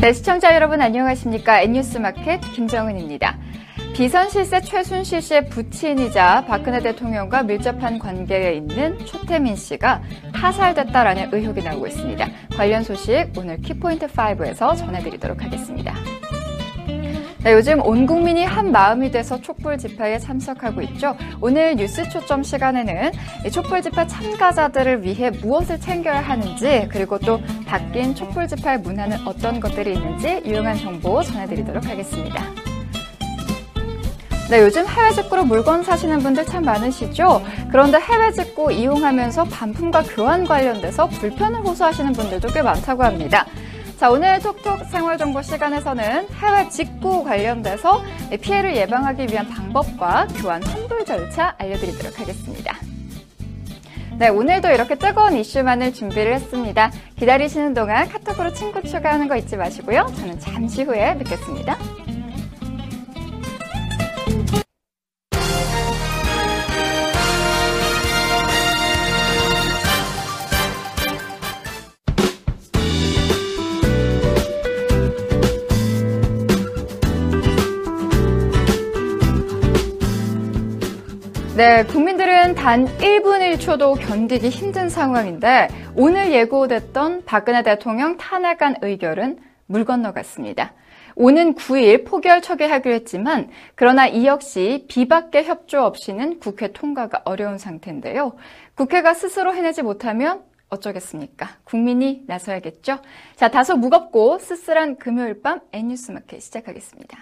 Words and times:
네, 0.00 0.14
시청자 0.14 0.54
여러분 0.54 0.80
안녕하십니까? 0.80 1.60
N뉴스마켓 1.60 2.40
김정은입니다. 2.54 3.36
비선 3.94 4.30
실세 4.30 4.62
최순실 4.62 5.20
씨의 5.20 5.50
부친이자 5.50 6.46
박근혜 6.46 6.80
대통령과 6.80 7.42
밀접한 7.42 7.98
관계에 7.98 8.54
있는 8.54 8.98
초태민 9.04 9.56
씨가 9.56 10.00
타살됐다라는 10.32 11.28
의혹이 11.34 11.62
나오고 11.62 11.86
있습니다. 11.86 12.26
관련 12.56 12.82
소식 12.82 13.26
오늘 13.36 13.60
키포인트 13.60 14.06
5에서 14.06 14.74
전해드리도록 14.74 15.44
하겠습니다. 15.44 15.94
네, 17.42 17.54
요즘 17.54 17.80
온 17.86 18.04
국민이 18.04 18.44
한 18.44 18.70
마음이 18.70 19.10
돼서 19.10 19.40
촛불 19.40 19.78
집회에 19.78 20.18
참석하고 20.18 20.82
있죠. 20.82 21.16
오늘 21.40 21.74
뉴스 21.74 22.06
초점 22.10 22.42
시간에는 22.42 23.12
촛불 23.50 23.80
집회 23.80 24.06
참가자들을 24.06 25.02
위해 25.02 25.30
무엇을 25.30 25.80
챙겨야 25.80 26.20
하는지 26.20 26.86
그리고 26.90 27.18
또 27.18 27.40
바뀐 27.64 28.14
촛불 28.14 28.46
집회 28.46 28.76
문화는 28.76 29.26
어떤 29.26 29.58
것들이 29.58 29.94
있는지 29.94 30.42
유용한 30.44 30.76
정보 30.76 31.22
전해드리도록 31.22 31.86
하겠습니다. 31.86 32.44
네, 34.50 34.60
요즘 34.60 34.86
해외 34.86 35.10
직구로 35.12 35.44
물건 35.44 35.82
사시는 35.82 36.18
분들 36.18 36.44
참 36.44 36.64
많으시죠? 36.64 37.40
그런데 37.70 37.98
해외 38.00 38.32
직구 38.32 38.70
이용하면서 38.70 39.44
반품과 39.44 40.02
교환 40.02 40.44
관련돼서 40.44 41.06
불편을 41.06 41.60
호소하시는 41.60 42.12
분들도 42.12 42.48
꽤 42.48 42.60
많다고 42.60 43.02
합니다. 43.02 43.46
자, 44.00 44.08
오늘 44.10 44.38
톡톡 44.38 44.86
생활정보 44.86 45.42
시간에서는 45.42 46.28
해외 46.30 46.68
직구 46.70 47.22
관련돼서 47.22 48.02
피해를 48.40 48.74
예방하기 48.74 49.26
위한 49.30 49.46
방법과 49.50 50.26
교환 50.38 50.62
환불 50.62 51.04
절차 51.04 51.54
알려드리도록 51.58 52.18
하겠습니다. 52.18 52.78
네, 54.18 54.28
오늘도 54.28 54.70
이렇게 54.70 54.94
뜨거운 54.94 55.36
이슈만을 55.36 55.92
준비를 55.92 56.32
했습니다. 56.32 56.90
기다리시는 57.18 57.74
동안 57.74 58.08
카톡으로 58.08 58.54
친구 58.54 58.82
추가하는 58.82 59.28
거 59.28 59.36
잊지 59.36 59.58
마시고요. 59.58 60.06
저는 60.16 60.40
잠시 60.40 60.82
후에 60.82 61.18
뵙겠습니다. 61.18 61.76
네, 81.60 81.84
국민들은 81.84 82.54
단 82.54 82.86
1분 82.86 83.58
1초도 83.58 84.00
견디기 84.00 84.48
힘든 84.48 84.88
상황인데 84.88 85.68
오늘 85.94 86.32
예고됐던 86.32 87.26
박근혜 87.26 87.62
대통령 87.62 88.16
탄핵안 88.16 88.76
의결은 88.80 89.38
물 89.66 89.84
건너갔습니다. 89.84 90.72
오는 91.16 91.54
9일 91.54 92.06
포결 92.06 92.40
처리하기로 92.40 92.94
했지만 92.94 93.50
그러나 93.74 94.06
이 94.06 94.24
역시 94.24 94.86
비박계 94.88 95.44
협조 95.44 95.82
없이는 95.82 96.40
국회 96.40 96.72
통과가 96.72 97.20
어려운 97.26 97.58
상태인데요. 97.58 98.36
국회가 98.74 99.12
스스로 99.12 99.54
해내지 99.54 99.82
못하면 99.82 100.42
어쩌겠습니까? 100.70 101.46
국민이 101.64 102.22
나서야겠죠? 102.26 103.00
자, 103.36 103.50
다소 103.50 103.76
무겁고 103.76 104.38
쓸쓸한 104.38 104.96
금요일 104.96 105.42
밤 105.42 105.60
N뉴스 105.74 106.12
마켓 106.12 106.40
시작하겠습니다. 106.40 107.18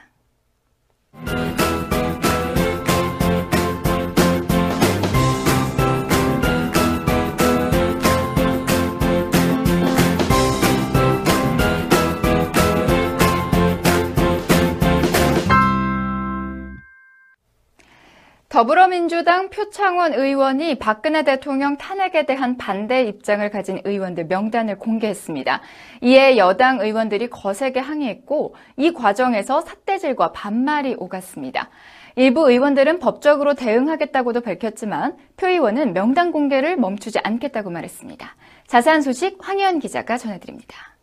더불어민주당 18.59 19.51
표창원 19.51 20.15
의원이 20.15 20.81
박근혜 20.81 21.23
대통령 21.23 21.77
탄핵에 21.77 22.27
대한 22.27 22.57
반대 22.57 23.05
입장을 23.05 23.49
가진 23.51 23.81
의원들 23.85 24.25
명단을 24.25 24.81
공개했습니다. 24.81 25.61
이에 26.03 26.37
여당 26.39 26.81
의원들이 26.81 27.31
거세게 27.31 27.79
항의했고 27.79 28.57
이 28.77 28.93
과정에서 28.93 29.61
삿대질과 29.61 30.33
반말이 30.33 30.97
오갔습니다. 30.99 31.71
일부 32.17 32.51
의원들은 32.51 32.99
법적으로 32.99 33.55
대응하겠다고도 33.55 34.41
밝혔지만 34.41 35.17
표 35.37 35.47
의원은 35.47 35.95
명단 35.95 36.33
공개를 36.33 36.77
멈추지 36.79 37.21
않겠다고 37.23 37.71
말했습니다. 37.71 38.35
자세한 38.67 39.03
소식 39.03 39.39
황희연 39.41 39.79
기자가 39.79 40.19
전해드립니다. 40.19 40.98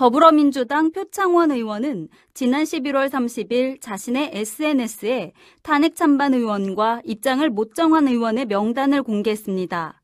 더불어민주당 0.00 0.92
표창원 0.92 1.50
의원은 1.50 2.08
지난 2.32 2.62
11월 2.62 3.10
30일 3.10 3.82
자신의 3.82 4.30
SNS에 4.32 5.34
탄핵 5.62 5.94
찬반 5.94 6.32
의원과 6.32 7.02
입장을 7.04 7.46
못 7.50 7.74
정한 7.74 8.08
의원의 8.08 8.46
명단을 8.46 9.02
공개했습니다. 9.02 10.00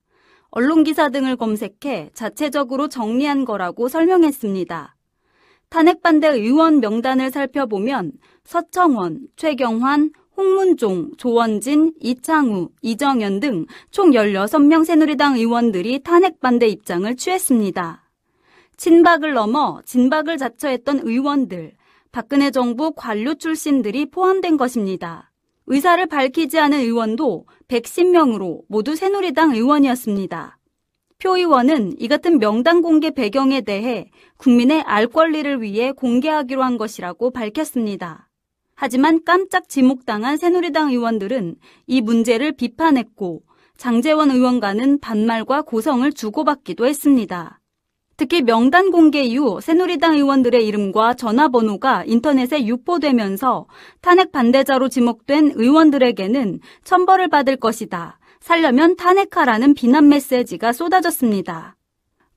언론기사 0.50 1.08
등을 1.08 1.36
검색해 1.36 2.10
자체적으로 2.12 2.88
정리한 2.88 3.46
거라고 3.46 3.88
설명했습니다. 3.88 4.96
탄핵 5.70 6.02
반대 6.02 6.28
의원 6.28 6.80
명단을 6.80 7.30
살펴보면 7.30 8.12
서청원, 8.44 9.28
최경환, 9.36 10.10
홍문종, 10.36 11.12
조원진, 11.16 11.94
이창우, 12.02 12.68
이정현 12.82 13.40
등 13.40 13.64
총 13.90 14.10
16명 14.10 14.84
새누리당 14.84 15.36
의원들이 15.36 16.00
탄핵 16.00 16.38
반대 16.40 16.68
입장을 16.68 17.16
취했습니다. 17.16 18.05
친박을 18.76 19.32
넘어 19.32 19.80
진박을 19.84 20.36
자처했던 20.36 21.00
의원들, 21.04 21.72
박근혜 22.12 22.50
정부 22.50 22.92
관료 22.92 23.34
출신들이 23.34 24.06
포함된 24.06 24.56
것입니다. 24.56 25.32
의사를 25.66 26.04
밝히지 26.06 26.58
않은 26.58 26.78
의원도 26.80 27.46
110명으로 27.68 28.62
모두 28.68 28.94
새누리당 28.94 29.54
의원이었습니다. 29.54 30.58
표 31.18 31.36
의원은 31.36 31.94
이 31.98 32.08
같은 32.08 32.38
명단 32.38 32.82
공개 32.82 33.10
배경에 33.10 33.62
대해 33.62 34.10
국민의 34.36 34.82
알 34.82 35.06
권리를 35.06 35.62
위해 35.62 35.92
공개하기로 35.92 36.62
한 36.62 36.76
것이라고 36.76 37.30
밝혔습니다. 37.30 38.28
하지만 38.74 39.24
깜짝 39.24 39.68
지목당한 39.68 40.36
새누리당 40.36 40.90
의원들은 40.90 41.56
이 41.86 42.00
문제를 42.02 42.52
비판했고 42.52 43.42
장재원 43.78 44.30
의원과는 44.30 45.00
반말과 45.00 45.62
고성을 45.62 46.10
주고받기도 46.12 46.86
했습니다. 46.86 47.60
특히 48.16 48.40
명단 48.40 48.90
공개 48.90 49.22
이후 49.22 49.60
새누리당 49.60 50.14
의원들의 50.14 50.66
이름과 50.66 51.14
전화번호가 51.14 52.04
인터넷에 52.06 52.64
유포되면서 52.64 53.66
탄핵 54.00 54.32
반대자로 54.32 54.88
지목된 54.88 55.52
의원들에게는 55.54 56.60
천벌을 56.84 57.28
받을 57.28 57.56
것이다. 57.56 58.18
살려면 58.40 58.96
탄핵하라는 58.96 59.74
비난 59.74 60.08
메시지가 60.08 60.72
쏟아졌습니다. 60.72 61.76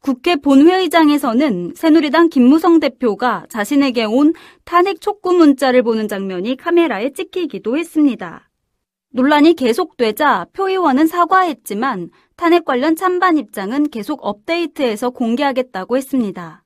국회 0.01 0.35
본회의장에서는 0.35 1.73
새누리당 1.75 2.29
김무성 2.29 2.79
대표가 2.79 3.45
자신에게 3.49 4.05
온 4.05 4.33
탄핵 4.65 4.99
촉구 4.99 5.33
문자를 5.33 5.83
보는 5.83 6.07
장면이 6.07 6.57
카메라에 6.57 7.11
찍히기도 7.11 7.77
했습니다. 7.77 8.49
논란이 9.11 9.55
계속되자 9.55 10.47
표 10.53 10.69
의원은 10.69 11.07
사과했지만 11.07 12.09
탄핵 12.39 12.63
관련 12.63 12.95
찬반 12.95 13.37
입장은 13.37 13.89
계속 13.89 14.25
업데이트해서 14.25 15.09
공개하겠다고 15.09 15.97
했습니다. 15.97 16.63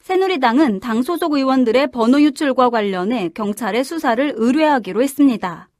새누리당은 0.00 0.80
당 0.80 1.00
소속 1.00 1.32
의원들의 1.32 1.86
번호 1.92 2.20
유출과 2.20 2.68
관련해 2.68 3.30
경찰의 3.30 3.84
수사를 3.84 4.34
의뢰하기로 4.36 5.02
했습니다. 5.02 5.70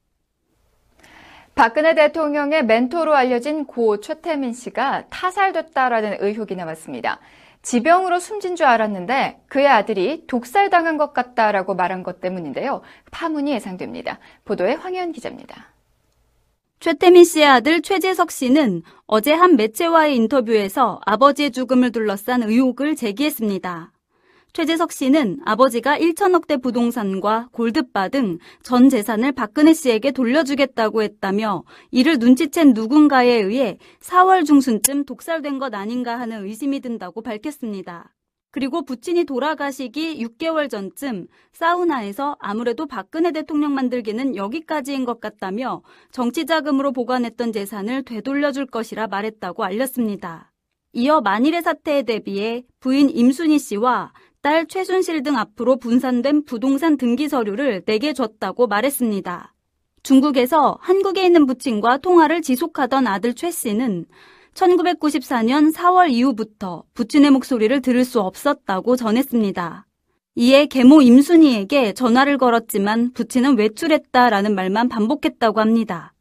박근혜 1.55 1.95
대통령의 1.95 2.65
멘토로 2.65 3.15
알려진 3.15 3.67
고 3.67 4.01
최태민 4.01 4.55
씨가 4.55 5.09
타살됐다라는 5.11 6.17
의혹이 6.21 6.57
나왔습니다. 6.57 7.21
지병으로 7.61 8.21
숨진 8.21 8.57
줄 8.57 8.65
알았는데 8.65 9.43
그의 9.49 9.69
아들이 9.69 10.25
독살당한 10.27 10.97
것 10.97 11.13
같다라고 11.13 11.75
말한 11.75 12.03
것 12.03 12.23
때문인데요. 12.23 12.81
파문이 13.11 13.53
예상됩니다. 13.53 14.21
보도에 14.47 14.73
황현 14.73 15.13
기자입니다. 15.13 15.67
최태민 16.81 17.25
씨의 17.25 17.45
아들 17.45 17.83
최재석 17.83 18.31
씨는 18.31 18.83
어제 19.07 19.33
한 19.33 19.57
매체와의 19.57 20.15
인터뷰에서 20.15 21.01
아버지의 21.05 21.51
죽음을 21.51 21.91
둘러싼 21.91 22.45
의혹을 22.45 22.95
제기했습니다. 22.95 23.91
최재석 24.53 24.93
씨는 24.93 25.41
아버지가 25.45 25.99
1천억대 25.99 26.63
부동산과 26.63 27.49
골드바 27.53 28.09
등 28.11 28.39
전 28.63 28.89
재산을 28.89 29.33
박근혜 29.33 29.73
씨에게 29.73 30.13
돌려주겠다고 30.13 31.03
했다며 31.03 31.65
이를 31.91 32.19
눈치챈 32.19 32.75
누군가에 32.75 33.29
의해 33.29 33.79
4월 34.01 34.47
중순쯤 34.47 35.05
독살된 35.05 35.59
것 35.59 35.75
아닌가 35.75 36.19
하는 36.21 36.45
의심이 36.45 36.79
든다고 36.81 37.23
밝혔습니다. 37.23 38.15
그리고 38.51 38.83
부친이 38.83 39.25
돌아가시기 39.25 40.25
6개월 40.25 40.71
전쯤 40.71 41.27
사우나에서 41.53 42.37
아무래도 42.41 42.87
박근혜 42.87 43.31
대통령 43.31 43.75
만들기는 43.75 44.37
여기까지인 44.37 45.05
것 45.05 45.21
같다며 45.21 45.83
정치 46.13 46.47
자금으로 46.47 46.93
보관했던 46.93 47.53
재산을 47.53 48.03
되돌려줄 48.03 48.67
것이라 48.67 49.09
말했다고 49.09 49.65
알렸습니다. 49.65 50.53
이어 50.95 51.21
만일의 51.21 51.63
사태에 51.63 52.03
대비해 52.03 52.65
부인 52.81 53.11
임순희 53.11 53.59
씨와 53.59 54.13
딸 54.41 54.67
최순실 54.67 55.23
등 55.23 55.37
앞으로 55.37 55.77
분산된 55.77 56.45
부동산 56.45 56.97
등기 56.97 57.29
서류를 57.29 57.85
내게 57.85 58.15
줬다고 58.15 58.67
말했습니다. 58.67 59.55
중국에서 60.03 60.79
한국에 60.81 61.27
있는 61.27 61.45
부친과 61.45 61.99
통화를 61.99 62.41
지속하던 62.41 63.07
아들 63.07 63.35
최 63.35 63.51
씨는 63.51 64.07
1994년 64.55 65.73
4월 65.75 66.11
이후부터 66.11 66.85
부친의 66.95 67.31
목소리를 67.31 67.81
들을 67.81 68.05
수 68.05 68.21
없었다고 68.21 68.97
전했습니다. 68.97 69.87
이에 70.37 70.67
계모 70.67 71.03
임순희에게 71.03 71.95
전화를 71.95 72.39
걸었지만 72.39 73.13
부친은 73.13 73.59
외출했다라는 73.59 74.55
말만 74.55 74.89
반복했다고 74.89 75.61
합니다. 75.61 76.15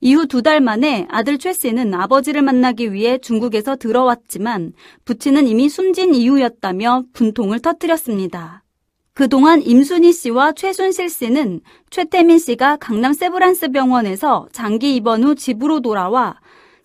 이후 0.00 0.26
두 0.26 0.42
달 0.42 0.60
만에 0.60 1.06
아들 1.08 1.38
최 1.38 1.52
씨는 1.52 1.94
아버지를 1.94 2.42
만나기 2.42 2.92
위해 2.92 3.16
중국에서 3.18 3.76
들어왔지만 3.76 4.74
부친은 5.06 5.46
이미 5.46 5.68
숨진 5.68 6.14
이후였다며 6.14 7.04
분통을 7.14 7.60
터뜨렸습니다. 7.60 8.62
그동안 9.14 9.62
임순희 9.62 10.12
씨와 10.12 10.52
최순실 10.52 11.08
씨는 11.08 11.60
최태민 11.88 12.38
씨가 12.38 12.76
강남 12.76 13.12
세브란스 13.12 13.70
병원에서 13.70 14.48
장기 14.52 14.96
입원 14.96 15.24
후 15.24 15.34
집으로 15.36 15.80
돌아와 15.80 16.36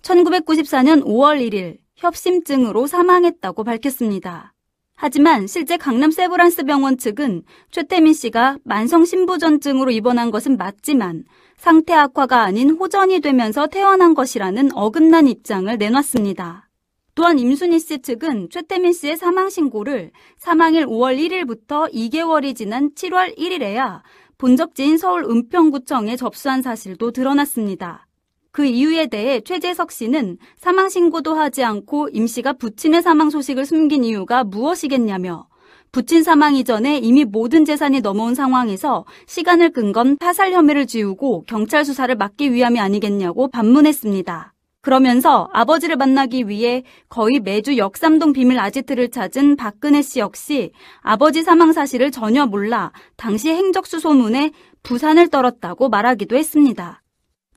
1994년 0.01 1.04
5월 1.04 1.40
1일 1.42 1.78
협심증으로 1.96 2.88
사망했다고 2.88 3.63
밝혔습니다. 3.63 4.54
하지만 5.01 5.48
실제 5.48 5.78
강남 5.78 6.12
세브란스 6.12 6.66
병원 6.66 6.98
측은 6.98 7.44
최태민 7.72 8.13
씨가 8.13 8.57
만성 8.66 9.06
신부전증으로 9.06 9.92
입원한 9.92 10.30
것은 10.30 10.57
맞지만 10.57 11.24
상태 11.56 11.94
악화가 11.94 12.42
아닌 12.42 12.72
호전이 12.72 13.22
되면서 13.22 13.68
퇴원한 13.68 14.13
것이라는 14.13 14.72
어긋난 14.75 15.28
입장을 15.28 15.78
내놨습니다. 15.78 16.69
또한 17.16 17.40
임순희 17.40 17.80
씨 17.80 18.01
측은 18.01 18.50
최태민 18.50 18.92
씨의 18.92 19.18
사망 19.18 19.50
신고를 19.50 20.12
사망일 20.38 20.86
5월 20.86 21.18
1일부터 21.18 21.94
2개월이 21.94 22.56
지난 22.56 22.92
7월 22.94 23.38
1일에야 23.38 24.01
본적지인 24.38 24.98
서울 24.98 25.24
은평구청에 25.25 26.16
접수한 26.16 26.62
사실도 26.62 27.12
드러났습니다. 27.12 28.06
그 28.51 28.66
이유에 28.66 29.07
대해 29.07 29.42
최재석 29.42 29.92
씨는 29.92 30.38
사망 30.57 30.90
신고도 30.90 31.36
하지 31.36 31.63
않고 31.63 32.10
임 32.13 32.28
씨가 32.28 32.54
부친의 32.54 33.01
사망 33.01 33.30
소식을 33.30 33.66
숨긴 33.66 34.04
이유가 34.04 34.44
무엇이겠냐며 34.44 35.48
부친 35.92 36.24
사망 36.24 36.56
이전에 36.56 36.98
이미 37.00 37.25
모든 37.25 37.66
재산이 37.66 38.01
넘어온 38.01 38.36
상황에서 38.36 39.06
시간을 39.28 39.72
끈건 39.72 40.18
타살 40.18 40.51
혐의를 40.51 40.86
지우고 40.86 41.44
경찰 41.48 41.84
수사를 41.84 42.13
막기 42.16 42.54
위함이 42.54 42.80
아니겠냐고 42.80 43.50
반문했습니다. 43.50 44.54
그러면서 44.81 45.50
아버지를 45.51 45.98
만나기 45.98 46.48
위해 46.48 46.84
거의 47.10 47.40
매주 47.40 47.78
역삼동 47.78 48.34
비밀 48.34 48.60
아지트를 48.60 49.10
찾은 49.10 49.57
박근혜 49.57 50.01
씨 50.01 50.19
역시 50.19 50.72
아버지 51.01 51.44
사망 51.44 51.74
사실을 51.74 52.12
전혀 52.12 52.46
몰라 52.46 52.92
당시 53.18 53.50
행적수 53.50 54.00
소문에 54.00 54.51
부산을 54.84 55.28
떨었다고 55.28 55.90
말하기도 55.90 56.38
했습니다. 56.38 57.01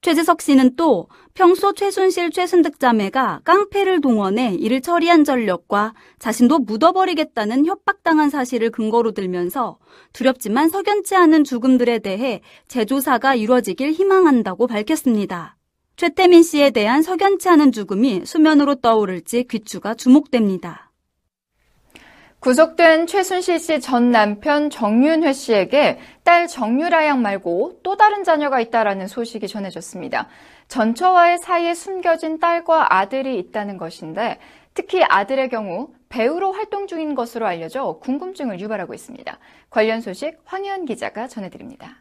최재석 0.03 0.43
씨는 0.43 0.75
또 0.75 1.09
평소 1.33 1.73
최순실 1.73 2.33
최순득 2.33 2.81
자매가 2.81 3.43
깡패를 3.45 4.01
동원해 4.01 4.55
이를 4.55 4.81
처리한 4.81 5.23
전력과 5.23 5.95
자신도 6.19 6.59
묻어버리겠다는 6.59 7.67
협박당한 7.67 8.29
사실을 8.29 8.71
근거로 8.71 9.13
들면서 9.13 9.79
두렵지만 10.13 10.69
석연치 10.69 11.15
않은 11.15 11.45
죽음들에 11.45 12.01
대해 12.01 12.43
재조사가 12.67 13.37
이루어지길 13.37 13.93
희망한다고 13.93 14.67
밝혔습니다. 14.67 15.57
최태민 15.95 16.43
씨에 16.43 16.71
대한 16.71 17.03
석연치 17.03 17.49
않은 17.49 17.71
죽음이 17.71 18.23
수면으로 18.25 18.75
떠오를지 18.77 19.45
귀추가 19.45 19.95
주목됩니다. 19.95 20.92
구속된 22.43 23.07
최순실 23.07 23.61
씨 23.61 23.79
전 23.81 24.11
남편 24.11 24.69
정윤회 24.69 25.33
씨에게 25.33 26.01
딸 26.25 26.49
정유라 26.49 27.07
양 27.07 27.23
말고 27.23 27.79
또 27.85 27.97
다른 27.97 28.25
자녀가 28.25 28.61
있다라는 28.61 29.07
소식이 29.07 29.47
전해졌습니다. 29.47 30.27
전처와의 30.67 31.39
사이에 31.39 31.73
숨겨진 31.73 32.41
딸과 32.41 32.97
아들이 32.97 33.39
있다는 33.39 33.77
것인데 33.79 34.41
특히 34.75 35.05
아들의 35.05 35.51
경우 35.51 35.91
배우로 36.09 36.51
활동 36.51 36.89
중인 36.89 37.15
것으로 37.15 37.47
알려져 37.47 38.01
궁금증을 38.03 38.59
유발하고 38.59 38.93
있습니다. 38.93 39.39
관련 39.71 40.01
소식 40.01 40.37
황희연 40.45 40.87
기자가 40.87 41.29
전해드립니다. 41.29 41.99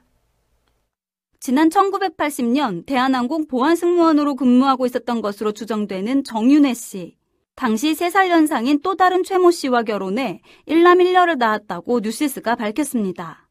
지난 1.40 1.70
1980년 1.70 2.88
대한항공 2.88 3.46
보안승무원으로 3.46 4.34
근무하고 4.38 4.88
있었던 4.88 5.22
것으로 5.22 5.52
추정되는 5.52 6.24
정윤회 6.24 6.74
씨. 6.74 7.21
당시 7.56 7.94
3살 7.94 8.30
연상인 8.30 8.80
또 8.82 8.96
다른 8.96 9.24
최모 9.24 9.52
씨와 9.52 9.84
결혼해 9.84 10.42
1남 10.68 11.04
1녀를 11.04 11.38
낳았다고 11.38 12.00
뉴시스가 12.00 12.56
밝혔습니다. 12.56 13.48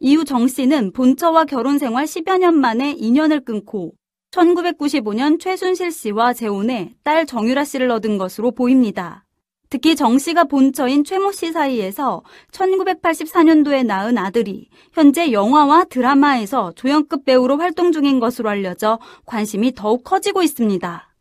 이후 0.00 0.24
정 0.24 0.48
씨는 0.48 0.92
본처와 0.92 1.44
결혼 1.44 1.78
생활 1.78 2.06
10여 2.06 2.38
년 2.38 2.58
만에 2.58 2.92
인연을 2.92 3.44
끊고 3.44 3.92
1995년 4.32 5.38
최순실 5.38 5.92
씨와 5.92 6.32
재혼해 6.32 6.94
딸 7.04 7.26
정유라 7.26 7.64
씨를 7.64 7.90
얻은 7.90 8.18
것으로 8.18 8.50
보입니다. 8.50 9.24
특히 9.68 9.94
정 9.94 10.18
씨가 10.18 10.44
본처인 10.44 11.04
최모 11.04 11.32
씨 11.32 11.52
사이에서 11.52 12.22
1984년도에 12.50 13.86
낳은 13.86 14.18
아들이 14.18 14.68
현재 14.92 15.32
영화와 15.32 15.84
드라마에서 15.84 16.72
조연급 16.74 17.24
배우로 17.24 17.58
활동 17.58 17.92
중인 17.92 18.20
것으로 18.20 18.50
알려져 18.50 18.98
관심이 19.24 19.72
더욱 19.72 20.04
커지고 20.04 20.42
있습니다. 20.42 21.11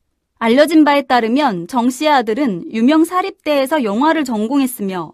알려진 0.43 0.83
바에 0.83 1.03
따르면 1.03 1.67
정 1.67 1.91
씨의 1.91 2.11
아들은 2.11 2.73
유명 2.73 3.05
사립대에서 3.05 3.83
영화를 3.83 4.23
전공했으며 4.23 5.13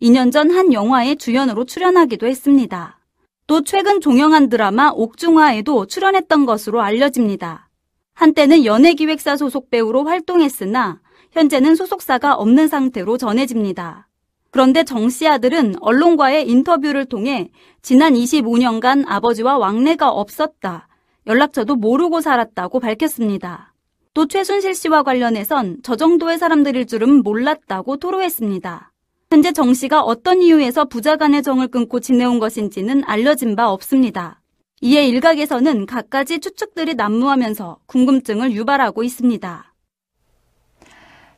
2년 0.00 0.30
전 0.30 0.52
한 0.52 0.72
영화에 0.72 1.16
주연으로 1.16 1.64
출연하기도 1.64 2.28
했습니다. 2.28 3.00
또 3.48 3.64
최근 3.64 4.00
종영한 4.00 4.48
드라마 4.48 4.90
옥중화에도 4.94 5.86
출연했던 5.86 6.46
것으로 6.46 6.80
알려집니다. 6.80 7.68
한때는 8.14 8.64
연예기획사 8.64 9.36
소속 9.36 9.68
배우로 9.68 10.04
활동했으나 10.04 11.00
현재는 11.32 11.74
소속사가 11.74 12.34
없는 12.34 12.68
상태로 12.68 13.18
전해집니다. 13.18 14.06
그런데 14.52 14.84
정 14.84 15.08
씨 15.08 15.26
아들은 15.26 15.74
언론과의 15.80 16.48
인터뷰를 16.48 17.04
통해 17.06 17.50
지난 17.82 18.14
25년간 18.14 19.06
아버지와 19.08 19.58
왕래가 19.58 20.08
없었다. 20.08 20.86
연락처도 21.26 21.74
모르고 21.74 22.20
살았다고 22.20 22.78
밝혔습니다. 22.78 23.74
또 24.14 24.26
최순실 24.26 24.74
씨와 24.74 25.02
관련해선 25.02 25.78
저 25.82 25.96
정도의 25.96 26.38
사람들일 26.38 26.86
줄은 26.86 27.22
몰랐다고 27.22 27.98
토로했습니다. 27.98 28.92
현재 29.30 29.52
정 29.52 29.74
씨가 29.74 30.02
어떤 30.02 30.40
이유에서 30.40 30.86
부자 30.86 31.16
간의 31.16 31.42
정을 31.42 31.68
끊고 31.68 32.00
지내온 32.00 32.38
것인지는 32.38 33.04
알려진 33.04 33.56
바 33.56 33.70
없습니다. 33.70 34.40
이에 34.80 35.06
일각에서는 35.06 35.86
갖가지 35.86 36.38
추측들이 36.38 36.94
난무하면서 36.94 37.78
궁금증을 37.86 38.52
유발하고 38.52 39.02
있습니다. 39.02 39.74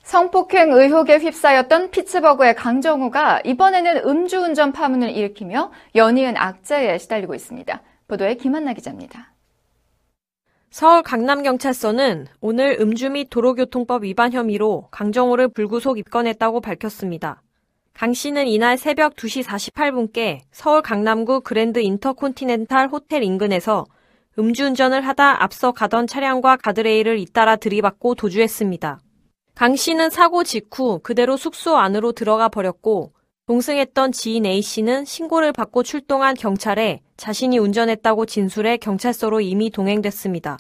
성폭행 0.02 0.72
의혹에 0.72 1.18
휩싸였던 1.18 1.90
피츠버그의 1.90 2.54
강정우가 2.56 3.42
이번에는 3.44 4.08
음주운전 4.08 4.72
파문을 4.72 5.10
일으키며 5.10 5.70
연이은 5.94 6.36
악재에 6.36 6.98
시달리고 6.98 7.34
있습니다. 7.34 7.82
보도에 8.08 8.34
김한나 8.34 8.72
기자입니다. 8.72 9.29
서울 10.72 11.02
강남경찰서는 11.02 12.28
오늘 12.40 12.76
음주 12.80 13.10
및 13.10 13.28
도로교통법 13.28 14.04
위반 14.04 14.32
혐의로 14.32 14.86
강정호를 14.92 15.48
불구속 15.48 15.98
입건했다고 15.98 16.60
밝혔습니다. 16.60 17.42
강 17.92 18.14
씨는 18.14 18.46
이날 18.46 18.78
새벽 18.78 19.16
2시 19.16 19.42
48분께 19.42 20.42
서울 20.52 20.80
강남구 20.80 21.40
그랜드 21.40 21.80
인터콘티넨탈 21.80 22.86
호텔 22.86 23.24
인근에서 23.24 23.84
음주운전을 24.38 25.04
하다 25.04 25.42
앞서 25.42 25.72
가던 25.72 26.06
차량과 26.06 26.58
가드레일을 26.58 27.18
잇따라 27.18 27.56
들이받고 27.56 28.14
도주했습니다. 28.14 29.00
강 29.56 29.74
씨는 29.74 30.08
사고 30.08 30.44
직후 30.44 31.00
그대로 31.02 31.36
숙소 31.36 31.78
안으로 31.78 32.12
들어가 32.12 32.48
버렸고 32.48 33.12
동승했던 33.46 34.12
지인 34.12 34.46
A 34.46 34.62
씨는 34.62 35.04
신고를 35.04 35.52
받고 35.52 35.82
출동한 35.82 36.36
경찰에 36.36 37.00
자신이 37.20 37.58
운전했다고 37.58 38.24
진술해 38.24 38.78
경찰서로 38.78 39.42
이미 39.42 39.68
동행됐습니다. 39.68 40.56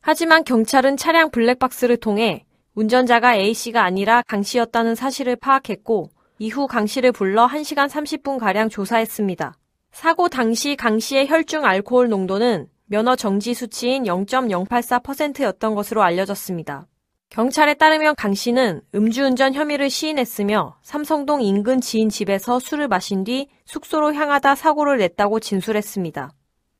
하지만 0.00 0.44
경찰은 0.44 0.96
차량 0.96 1.32
블랙박스를 1.32 1.96
통해 1.96 2.44
운전자가 2.76 3.34
A 3.34 3.52
씨가 3.52 3.82
아니라 3.82 4.22
강 4.28 4.44
씨였다는 4.44 4.94
사실을 4.94 5.34
파악했고 5.34 6.10
이후 6.38 6.68
강 6.68 6.86
씨를 6.86 7.10
불러 7.10 7.48
1시간 7.48 7.88
30분가량 7.88 8.70
조사했습니다. 8.70 9.54
사고 9.90 10.28
당시 10.28 10.76
강 10.76 11.00
씨의 11.00 11.28
혈중 11.28 11.64
알코올 11.64 12.08
농도는 12.08 12.68
면허 12.86 13.16
정지 13.16 13.52
수치인 13.52 14.04
0.084%였던 14.04 15.74
것으로 15.74 16.04
알려졌습니다. 16.04 16.86
경찰에 17.30 17.74
따르면 17.74 18.16
강 18.16 18.34
씨는 18.34 18.80
음주운전 18.92 19.54
혐의를 19.54 19.88
시인했으며 19.88 20.76
삼성동 20.82 21.42
인근 21.42 21.80
지인 21.80 22.08
집에서 22.08 22.58
술을 22.58 22.88
마신 22.88 23.22
뒤 23.22 23.46
숙소로 23.66 24.12
향하다 24.14 24.56
사고를 24.56 24.98
냈다고 24.98 25.38
진술했습니다. 25.38 26.32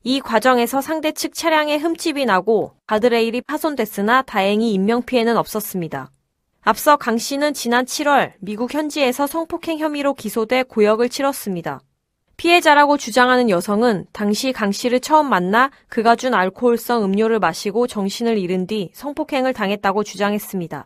이 0.03 0.19
과정에서 0.19 0.81
상대 0.81 1.13
측 1.13 1.33
차량에 1.33 1.77
흠집이 1.77 2.25
나고 2.25 2.73
가드레일이 2.85 3.39
파손됐으나 3.43 4.23
다행히 4.23 4.73
인명피해는 4.73 5.37
없었습니다. 5.37 6.11
앞서 6.59 6.97
강 6.97 7.17
씨는 7.17 7.53
지난 7.53 7.85
7월 7.85 8.33
미국 8.41 8.73
현지에서 8.73 9.27
성폭행 9.27 9.79
혐의로 9.79 10.13
기소돼 10.13 10.63
고역을 10.63 11.07
치렀습니다. 11.07 11.79
피해자라고 12.41 12.97
주장하는 12.97 13.51
여성은 13.51 14.07
당시 14.13 14.51
강 14.51 14.71
씨를 14.71 14.99
처음 14.99 15.29
만나 15.29 15.69
그가 15.89 16.15
준 16.15 16.33
알코올성 16.33 17.03
음료를 17.03 17.37
마시고 17.37 17.85
정신을 17.85 18.39
잃은 18.39 18.65
뒤 18.65 18.89
성폭행을 18.95 19.53
당했다고 19.53 20.03
주장했습니다. 20.03 20.83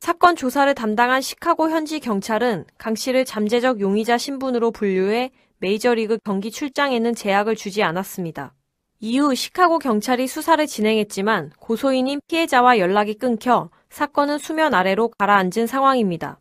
사건 0.00 0.34
조사를 0.34 0.74
담당한 0.74 1.20
시카고 1.20 1.68
현지 1.68 2.00
경찰은 2.00 2.64
강 2.78 2.94
씨를 2.94 3.26
잠재적 3.26 3.80
용의자 3.80 4.16
신분으로 4.16 4.70
분류해 4.70 5.30
메이저리그 5.58 6.20
경기 6.24 6.50
출장에는 6.50 7.14
제약을 7.14 7.54
주지 7.54 7.82
않았습니다. 7.82 8.54
이후 8.98 9.34
시카고 9.34 9.80
경찰이 9.80 10.26
수사를 10.26 10.66
진행했지만 10.66 11.50
고소인인 11.60 12.20
피해자와 12.28 12.78
연락이 12.78 13.12
끊겨 13.12 13.68
사건은 13.90 14.38
수면 14.38 14.72
아래로 14.72 15.10
가라앉은 15.18 15.66
상황입니다. 15.66 16.38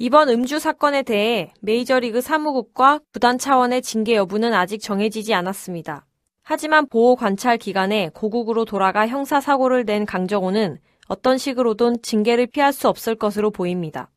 이번 0.00 0.28
음주 0.28 0.60
사건에 0.60 1.02
대해 1.02 1.52
메이저리그 1.60 2.20
사무국과 2.20 3.00
구단 3.12 3.36
차원의 3.36 3.82
징계 3.82 4.14
여부는 4.14 4.54
아직 4.54 4.78
정해지지 4.78 5.34
않았습니다. 5.34 6.06
하지만 6.42 6.86
보호 6.88 7.16
관찰 7.16 7.58
기간에 7.58 8.10
고국으로 8.14 8.64
돌아가 8.64 9.08
형사 9.08 9.40
사고를 9.40 9.84
낸 9.84 10.06
강정호는 10.06 10.78
어떤 11.08 11.36
식으로든 11.36 11.96
징계를 12.02 12.46
피할 12.46 12.72
수 12.72 12.88
없을 12.88 13.16
것으로 13.16 13.50
보입니다. 13.50 14.08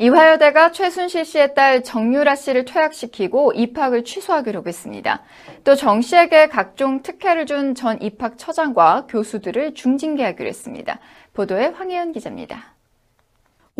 이화여대가 0.00 0.70
최순실 0.70 1.24
씨의 1.24 1.56
딸 1.56 1.82
정유라 1.82 2.36
씨를 2.36 2.64
퇴학시키고 2.64 3.52
입학을 3.54 4.04
취소하기로 4.04 4.62
했습니다. 4.64 5.24
또 5.64 5.74
정 5.74 6.00
씨에게 6.00 6.46
각종 6.46 7.02
특혜를 7.02 7.46
준 7.46 7.74
전 7.74 8.00
입학처장과 8.00 9.06
교수들을 9.08 9.74
중징계하기로 9.74 10.48
했습니다. 10.48 11.00
보도에 11.34 11.66
황혜연 11.66 12.12
기자입니다. 12.12 12.77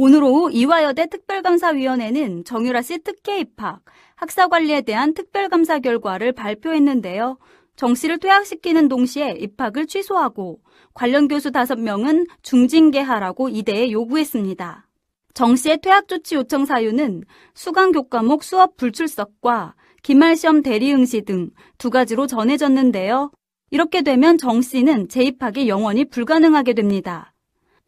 오늘 0.00 0.22
오후 0.22 0.48
이화여대 0.52 1.08
특별감사위원회는 1.08 2.44
정유라 2.44 2.82
씨 2.82 2.98
특혜 2.98 3.40
입학, 3.40 3.80
학사 4.14 4.46
관리에 4.46 4.82
대한 4.82 5.12
특별감사 5.12 5.80
결과를 5.80 6.30
발표했는데요. 6.34 7.36
정 7.74 7.96
씨를 7.96 8.18
퇴학시키는 8.18 8.86
동시에 8.86 9.32
입학을 9.40 9.88
취소하고 9.88 10.60
관련 10.94 11.26
교수 11.26 11.50
5명은 11.50 12.28
중징계하라고 12.42 13.48
이대에 13.48 13.90
요구했습니다. 13.90 14.86
정 15.34 15.56
씨의 15.56 15.80
퇴학 15.80 16.06
조치 16.06 16.36
요청 16.36 16.64
사유는 16.64 17.24
수강 17.54 17.90
교과목 17.90 18.44
수업 18.44 18.76
불출석과 18.76 19.74
기말 20.04 20.36
시험 20.36 20.62
대리 20.62 20.92
응시 20.92 21.22
등 21.22 21.50
두 21.76 21.90
가지로 21.90 22.28
전해졌는데요. 22.28 23.32
이렇게 23.72 24.02
되면 24.02 24.38
정 24.38 24.62
씨는 24.62 25.08
재입학이 25.08 25.68
영원히 25.68 26.04
불가능하게 26.04 26.74
됩니다. 26.74 27.34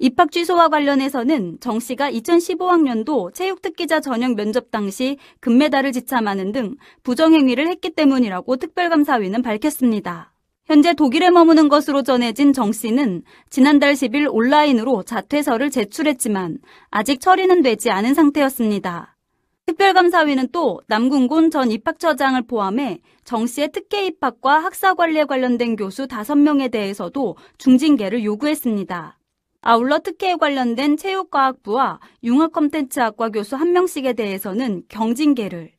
입학 0.02 0.33
취소와 0.33 0.71
관련해서는 0.71 1.59
정 1.61 1.78
씨가 1.78 2.11
2015학년도 2.11 3.35
체육특기자 3.35 4.00
전형 4.00 4.35
면접 4.35 4.71
당시 4.71 5.19
금메달을 5.40 5.92
지참하는 5.92 6.52
등 6.52 6.76
부정행위를 7.02 7.69
했기 7.69 7.90
때문이라고 7.90 8.57
특별감사위는 8.57 9.42
밝혔습니다. 9.42 10.33
현재 10.64 10.95
독일에 10.95 11.28
머무는 11.28 11.69
것으로 11.69 12.02
전해진 12.02 12.54
정 12.54 12.73
씨는 12.73 13.25
지난달 13.50 13.92
10일 13.92 14.28
온라인으로 14.33 15.02
자퇴서를 15.02 15.69
제출했지만 15.69 16.61
아직 16.88 17.21
처리는 17.21 17.61
되지 17.61 17.90
않은 17.90 18.14
상태였습니다. 18.14 19.19
특별감사위는 19.66 20.49
또 20.50 20.80
남궁곤 20.87 21.50
전 21.50 21.71
입학처장을 21.71 22.40
포함해 22.47 23.00
정 23.25 23.47
씨의 23.47 23.69
특혜 23.73 24.07
입학과 24.07 24.61
학사 24.61 24.95
관리에 24.95 25.25
관련된 25.25 25.76
교수 25.76 26.07
5명에 26.07 26.71
대해서도 26.71 27.37
중징계를 27.59 28.25
요구했습니다. 28.25 29.19
아울러 29.62 29.98
특혜에 29.98 30.36
관련된 30.36 30.96
체육과학부와 30.96 32.00
융합 32.24 32.52
컨텐츠학과 32.52 33.28
교수 33.28 33.56
1명씩에 33.56 34.16
대해서는 34.16 34.84
경징계를, 34.88 35.72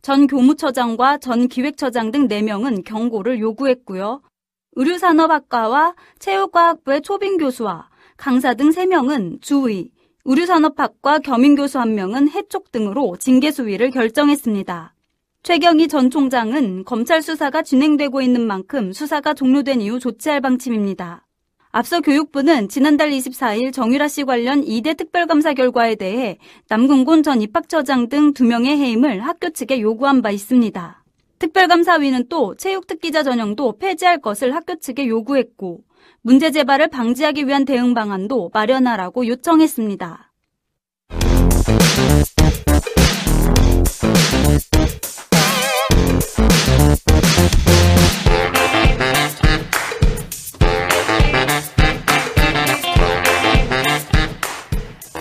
전 0.00 0.26
교무처장과 0.26 1.18
전 1.18 1.48
기획처장 1.48 2.12
등 2.12 2.28
4명은 2.28 2.84
경고를 2.84 3.38
요구했고요. 3.40 4.22
의류산업학과와 4.76 5.94
체육과학부의 6.18 7.02
초빙 7.02 7.36
교수와 7.36 7.88
강사 8.16 8.54
등 8.54 8.70
3명은 8.70 9.42
주의, 9.42 9.90
의류산업학과 10.24 11.18
겸임교수 11.18 11.78
1명은 11.78 12.30
해촉 12.30 12.72
등으로 12.72 13.16
징계 13.18 13.50
수위를 13.50 13.90
결정했습니다. 13.90 14.94
최경희 15.42 15.88
전 15.88 16.10
총장은 16.10 16.84
검찰 16.84 17.22
수사가 17.22 17.62
진행되고 17.62 18.22
있는 18.22 18.46
만큼 18.46 18.92
수사가 18.92 19.34
종료된 19.34 19.80
이후 19.82 20.00
조치할 20.00 20.40
방침입니다. 20.40 21.25
앞서 21.76 22.00
교육부는 22.00 22.70
지난달 22.70 23.10
24일 23.10 23.70
정유라 23.70 24.08
씨 24.08 24.24
관련 24.24 24.64
2대 24.64 24.96
특별감사 24.96 25.52
결과에 25.52 25.94
대해 25.94 26.38
남궁곤 26.70 27.22
전 27.22 27.42
입학처장 27.42 28.08
등 28.08 28.32
2명의 28.32 28.68
해임을 28.68 29.20
학교 29.20 29.50
측에 29.50 29.82
요구한 29.82 30.22
바 30.22 30.30
있습니다. 30.30 31.04
특별감사위는 31.38 32.28
또 32.30 32.54
체육특기자 32.54 33.22
전형도 33.24 33.76
폐지할 33.76 34.22
것을 34.22 34.54
학교 34.54 34.76
측에 34.76 35.06
요구했고 35.06 35.82
문제 36.22 36.50
재발을 36.50 36.88
방지하기 36.88 37.46
위한 37.46 37.66
대응 37.66 37.92
방안도 37.92 38.52
마련하라고 38.54 39.26
요청했습니다. 39.26 40.32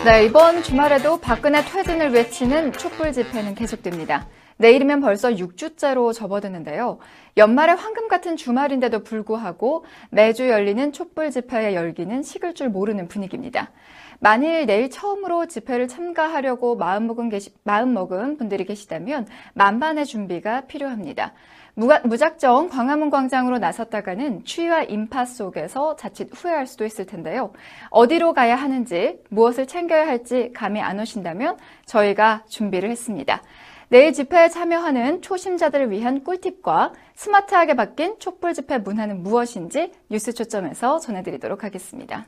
네, 0.06 0.26
이번 0.26 0.62
주말에도 0.62 1.18
박근혜 1.18 1.66
퇴진을 1.66 2.12
외치는 2.12 2.74
촛불 2.74 3.12
집회는 3.12 3.56
계속됩니다. 3.56 4.28
내일이면 4.58 5.02
벌써 5.02 5.32
6주째로 5.32 6.14
접어드는데요. 6.14 7.00
연말에 7.38 7.72
황금 7.72 8.08
같은 8.08 8.38
주말인데도 8.38 9.00
불구하고 9.00 9.84
매주 10.12 10.48
열리는 10.48 10.94
촛불 10.94 11.32
집회의 11.32 11.74
열기는 11.74 12.22
식을 12.22 12.54
줄 12.54 12.70
모르는 12.70 13.08
분위기입니다. 13.08 13.72
만일 14.20 14.68
내일 14.68 14.92
처음으로 14.92 15.48
집회를 15.48 15.88
참가하려고 15.88 16.76
마음먹은, 16.76 17.30
계시, 17.30 17.50
마음먹은 17.64 18.38
분들이 18.38 18.64
계시다면 18.64 19.26
만반의 19.56 20.06
준비가 20.06 20.62
필요합니다. 20.68 21.34
무작정 21.76 22.70
광화문 22.70 23.10
광장으로 23.10 23.58
나섰다가는 23.58 24.46
추위와 24.46 24.84
인파 24.84 25.26
속에서 25.26 25.98
자칫 25.98 26.30
후회할 26.34 26.68
수도 26.68 26.86
있을 26.86 27.06
텐데요. 27.06 27.52
어디로 27.90 28.34
가야 28.34 28.56
하는지, 28.56 29.20
무엇을 29.30 29.68
챙겨야 29.68 30.08
할지 30.08 30.52
감이 30.54 30.82
안 30.82 31.00
오신다면 31.00 31.58
저희가 31.86 32.46
준비를 32.48 32.90
했습니다. 32.90 33.42
내일 33.90 34.14
집회에 34.14 34.48
참여하는 34.48 35.22
초심자들을 35.22 35.92
위한 35.92 36.24
꿀팁과 36.24 36.94
스마트하게 37.14 37.76
바뀐 37.76 38.16
촛불 38.20 38.54
집회 38.54 38.78
문화는 38.78 39.22
무엇인지 39.22 39.92
뉴스 40.10 40.34
초점에서 40.34 41.00
전해드리도록 41.00 41.64
하겠습니다. 41.64 42.26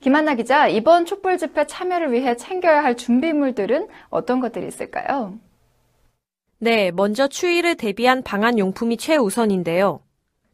김한나 0.00 0.34
기자, 0.34 0.66
이번 0.66 1.04
촛불 1.04 1.36
집회 1.36 1.66
참여를 1.66 2.12
위해 2.12 2.36
챙겨야 2.36 2.82
할 2.82 2.96
준비물들은 2.96 3.88
어떤 4.08 4.40
것들이 4.40 4.66
있을까요? 4.66 5.34
네, 6.58 6.90
먼저 6.90 7.28
추위를 7.28 7.76
대비한 7.76 8.22
방한 8.22 8.58
용품이 8.58 8.96
최우선인데요. 8.96 10.00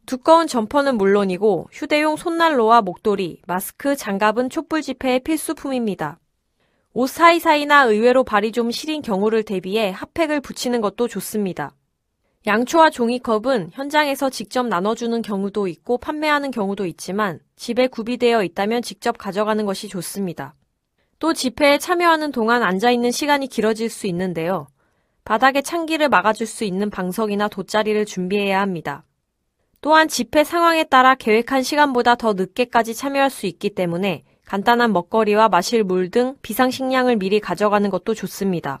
두꺼운 0.05 0.47
점퍼는 0.47 0.97
물론이고 0.97 1.69
휴대용 1.71 2.17
손난로와 2.17 2.81
목도리, 2.81 3.41
마스크, 3.47 3.95
장갑은 3.95 4.49
촛불 4.49 4.81
집회의 4.81 5.21
필수품입니다. 5.21 6.19
옷 6.91 7.09
사이사이나 7.09 7.85
의외로 7.85 8.25
발이 8.25 8.51
좀 8.51 8.69
시린 8.69 9.01
경우를 9.01 9.43
대비해 9.43 9.91
핫팩을 9.91 10.41
붙이는 10.41 10.81
것도 10.81 11.07
좋습니다. 11.07 11.73
양초와 12.45 12.89
종이컵은 12.89 13.69
현장에서 13.71 14.29
직접 14.29 14.67
나눠주는 14.67 15.21
경우도 15.21 15.69
있고 15.69 15.97
판매하는 15.97 16.51
경우도 16.51 16.85
있지만 16.85 17.39
집에 17.55 17.87
구비되어 17.87 18.43
있다면 18.43 18.81
직접 18.81 19.17
가져가는 19.17 19.65
것이 19.65 19.87
좋습니다. 19.87 20.53
또 21.19 21.31
집회에 21.33 21.77
참여하는 21.77 22.33
동안 22.33 22.61
앉아있는 22.61 23.11
시간이 23.11 23.47
길어질 23.47 23.89
수 23.89 24.05
있는데요. 24.07 24.67
바닥에 25.25 25.61
찬기를 25.61 26.09
막아줄 26.09 26.45
수 26.47 26.63
있는 26.65 26.89
방석이나 26.89 27.47
돗자리를 27.47 28.05
준비해야 28.05 28.59
합니다. 28.59 29.05
또한 29.79 30.07
집회 30.07 30.43
상황에 30.43 30.83
따라 30.83 31.15
계획한 31.15 31.63
시간보다 31.63 32.15
더 32.15 32.33
늦게까지 32.33 32.93
참여할 32.93 33.29
수 33.29 33.45
있기 33.45 33.69
때문에 33.71 34.23
간단한 34.45 34.91
먹거리와 34.91 35.49
마실 35.49 35.83
물 35.83 36.09
등 36.09 36.35
비상식량을 36.41 37.15
미리 37.17 37.39
가져가는 37.39 37.89
것도 37.89 38.13
좋습니다. 38.13 38.79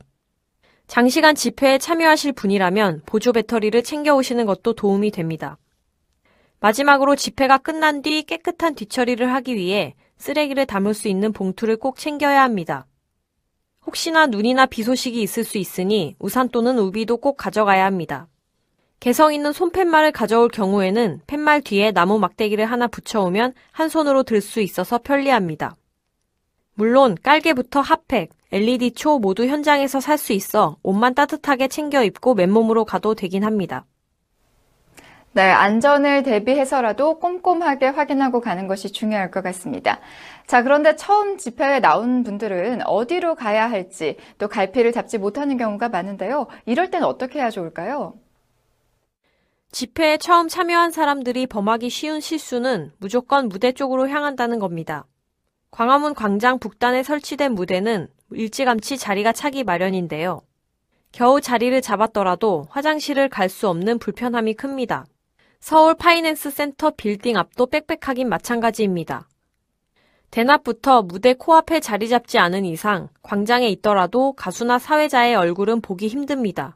장시간 0.87 1.35
집회에 1.35 1.77
참여하실 1.77 2.33
분이라면 2.33 3.03
보조 3.05 3.31
배터리를 3.31 3.81
챙겨오시는 3.81 4.45
것도 4.45 4.73
도움이 4.73 5.11
됩니다. 5.11 5.57
마지막으로 6.59 7.15
집회가 7.15 7.57
끝난 7.57 8.01
뒤 8.01 8.23
깨끗한 8.23 8.75
뒤처리를 8.75 9.33
하기 9.33 9.55
위해 9.55 9.95
쓰레기를 10.17 10.65
담을 10.65 10.93
수 10.93 11.07
있는 11.07 11.33
봉투를 11.33 11.77
꼭 11.77 11.97
챙겨야 11.97 12.41
합니다. 12.41 12.85
혹시나 13.85 14.25
눈이나 14.27 14.65
비 14.65 14.83
소식이 14.83 15.21
있을 15.21 15.43
수 15.43 15.57
있으니 15.57 16.15
우산 16.19 16.49
또는 16.49 16.77
우비도 16.79 17.17
꼭 17.17 17.37
가져가야 17.37 17.85
합니다. 17.85 18.27
개성 18.99 19.33
있는 19.33 19.51
손팻말을 19.51 20.13
가져올 20.13 20.47
경우에는 20.47 21.21
팻말 21.27 21.61
뒤에 21.61 21.91
나무 21.91 22.19
막대기를 22.19 22.65
하나 22.65 22.87
붙여오면 22.87 23.53
한 23.71 23.89
손으로 23.89 24.23
들 24.23 24.39
수 24.39 24.61
있어서 24.61 24.97
편리합니다. 24.99 25.75
물론 26.75 27.17
깔개부터 27.21 27.81
핫팩, 27.81 28.29
LED 28.51 28.91
초 28.91 29.19
모두 29.19 29.45
현장에서 29.45 29.99
살 29.99 30.17
수 30.17 30.31
있어 30.33 30.77
옷만 30.83 31.15
따뜻하게 31.15 31.67
챙겨 31.67 32.03
입고 32.03 32.33
맨몸으로 32.35 32.85
가도 32.85 33.13
되긴 33.13 33.43
합니다. 33.43 33.85
네, 35.35 35.41
안전을 35.41 36.21
대비해서라도 36.21 37.17
꼼꼼하게 37.19 37.87
확인하고 37.87 38.39
가는 38.39 38.67
것이 38.67 38.91
중요할 38.91 39.31
것 39.31 39.41
같습니다. 39.43 39.99
자, 40.45 40.61
그런데 40.61 40.95
처음 40.95 41.37
집회에 41.37 41.79
나온 41.79 42.23
분들은 42.23 42.85
어디로 42.85 43.33
가야 43.35 43.69
할지 43.69 44.17
또 44.37 44.47
갈피를 44.47 44.91
잡지 44.91 45.17
못하는 45.17 45.57
경우가 45.57 45.89
많은데요. 45.89 46.47
이럴 46.67 46.91
땐 46.91 47.03
어떻게 47.03 47.39
해야 47.39 47.49
좋을까요? 47.49 48.13
집회에 49.71 50.17
처음 50.17 50.47
참여한 50.47 50.91
사람들이 50.91 51.47
범하기 51.47 51.89
쉬운 51.89 52.19
실수는 52.21 52.91
무조건 52.99 53.49
무대 53.49 53.71
쪽으로 53.71 54.07
향한다는 54.07 54.59
겁니다. 54.59 55.05
광화문 55.71 56.13
광장 56.13 56.59
북단에 56.59 57.01
설치된 57.01 57.53
무대는 57.53 58.07
일찌감치 58.31 58.99
자리가 58.99 59.31
차기 59.31 59.63
마련인데요. 59.63 60.41
겨우 61.11 61.41
자리를 61.41 61.81
잡았더라도 61.81 62.67
화장실을 62.69 63.29
갈 63.29 63.49
수 63.49 63.67
없는 63.67 63.97
불편함이 63.97 64.53
큽니다. 64.53 65.05
서울 65.65 65.95
파이낸스 65.95 66.51
센터 66.51 66.89
빌딩 66.89 67.37
앞도 67.37 67.67
빽빽하긴 67.67 68.27
마찬가지입니다. 68.27 69.29
대낮부터 70.29 71.03
무대 71.03 71.33
코앞에 71.33 71.79
자리 71.79 72.09
잡지 72.09 72.37
않은 72.37 72.65
이상 72.65 73.07
광장에 73.21 73.69
있더라도 73.69 74.33
가수나 74.33 74.77
사회자의 74.77 75.35
얼굴은 75.35 75.79
보기 75.79 76.09
힘듭니다. 76.09 76.75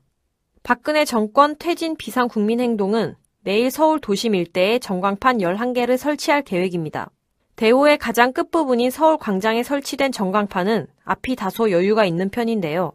박근혜 0.63 1.03
정권 1.03 1.57
퇴진 1.59 1.97
비상 1.97 2.29
국민행동은 2.29 3.15
내일 3.43 3.71
서울 3.71 3.99
도심 3.99 4.35
일대에 4.35 4.79
전광판 4.79 5.39
11개를 5.39 5.97
설치할 5.97 6.43
계획입니다. 6.43 7.11
대오의 7.57 7.97
가장 7.97 8.31
끝부분인 8.31 8.89
서울 8.89 9.17
광장에 9.17 9.63
설치된 9.63 10.13
전광판은 10.13 10.87
앞이 11.03 11.35
다소 11.35 11.71
여유가 11.71 12.05
있는 12.05 12.29
편인데요. 12.29 12.93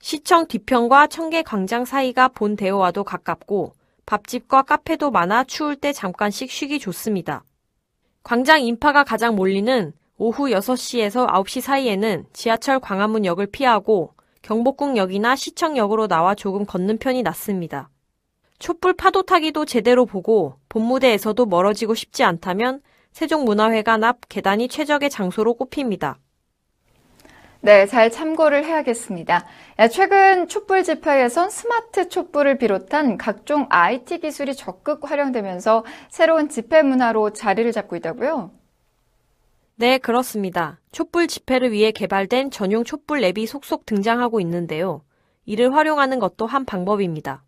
시청 0.00 0.48
뒤편과 0.48 1.06
청계 1.06 1.44
광장 1.44 1.84
사이가 1.84 2.26
본 2.26 2.56
대오와도 2.56 3.04
가깝고 3.04 3.75
밥집과 4.06 4.62
카페도 4.62 5.10
많아 5.10 5.44
추울 5.44 5.74
때 5.76 5.92
잠깐씩 5.92 6.50
쉬기 6.50 6.78
좋습니다. 6.78 7.44
광장 8.22 8.62
인파가 8.62 9.04
가장 9.04 9.34
몰리는 9.34 9.92
오후 10.16 10.44
6시에서 10.46 11.28
9시 11.28 11.60
사이에는 11.60 12.26
지하철 12.32 12.80
광화문역을 12.80 13.48
피하고 13.48 14.14
경복궁역이나 14.42 15.34
시청역으로 15.34 16.06
나와 16.06 16.34
조금 16.36 16.64
걷는 16.64 16.98
편이 16.98 17.22
낫습니다. 17.22 17.90
촛불 18.60 18.94
파도 18.94 19.22
타기도 19.22 19.64
제대로 19.64 20.06
보고 20.06 20.54
본무대에서도 20.68 21.44
멀어지고 21.44 21.94
싶지 21.94 22.22
않다면 22.22 22.80
세종문화회관 23.12 24.04
앞 24.04 24.20
계단이 24.28 24.68
최적의 24.68 25.10
장소로 25.10 25.54
꼽힙니다. 25.54 26.18
네, 27.66 27.84
잘 27.86 28.12
참고를 28.12 28.64
해야겠습니다. 28.64 29.44
최근 29.90 30.46
촛불 30.46 30.84
집회에선 30.84 31.50
스마트 31.50 32.08
촛불을 32.08 32.58
비롯한 32.58 33.18
각종 33.18 33.66
IT 33.70 34.20
기술이 34.20 34.54
적극 34.54 35.10
활용되면서 35.10 35.84
새로운 36.08 36.48
집회 36.48 36.82
문화로 36.82 37.32
자리를 37.32 37.72
잡고 37.72 37.96
있다고요? 37.96 38.52
네, 39.74 39.98
그렇습니다. 39.98 40.78
촛불 40.92 41.26
집회를 41.26 41.72
위해 41.72 41.90
개발된 41.90 42.52
전용 42.52 42.84
촛불 42.84 43.24
앱이 43.24 43.48
속속 43.48 43.84
등장하고 43.84 44.38
있는데요. 44.42 45.02
이를 45.44 45.74
활용하는 45.74 46.20
것도 46.20 46.46
한 46.46 46.64
방법입니다. 46.64 47.42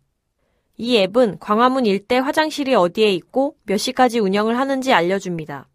이 0.75 0.97
앱은 0.97 1.37
광화문 1.39 1.85
일대 1.85 2.17
화장실이 2.17 2.75
어디에 2.75 3.09
있고 3.13 3.55
몇 3.63 3.77
시까지 3.77 4.19
운영을 4.19 4.59
하는지 4.59 4.91
알려줍니다. 4.91 5.68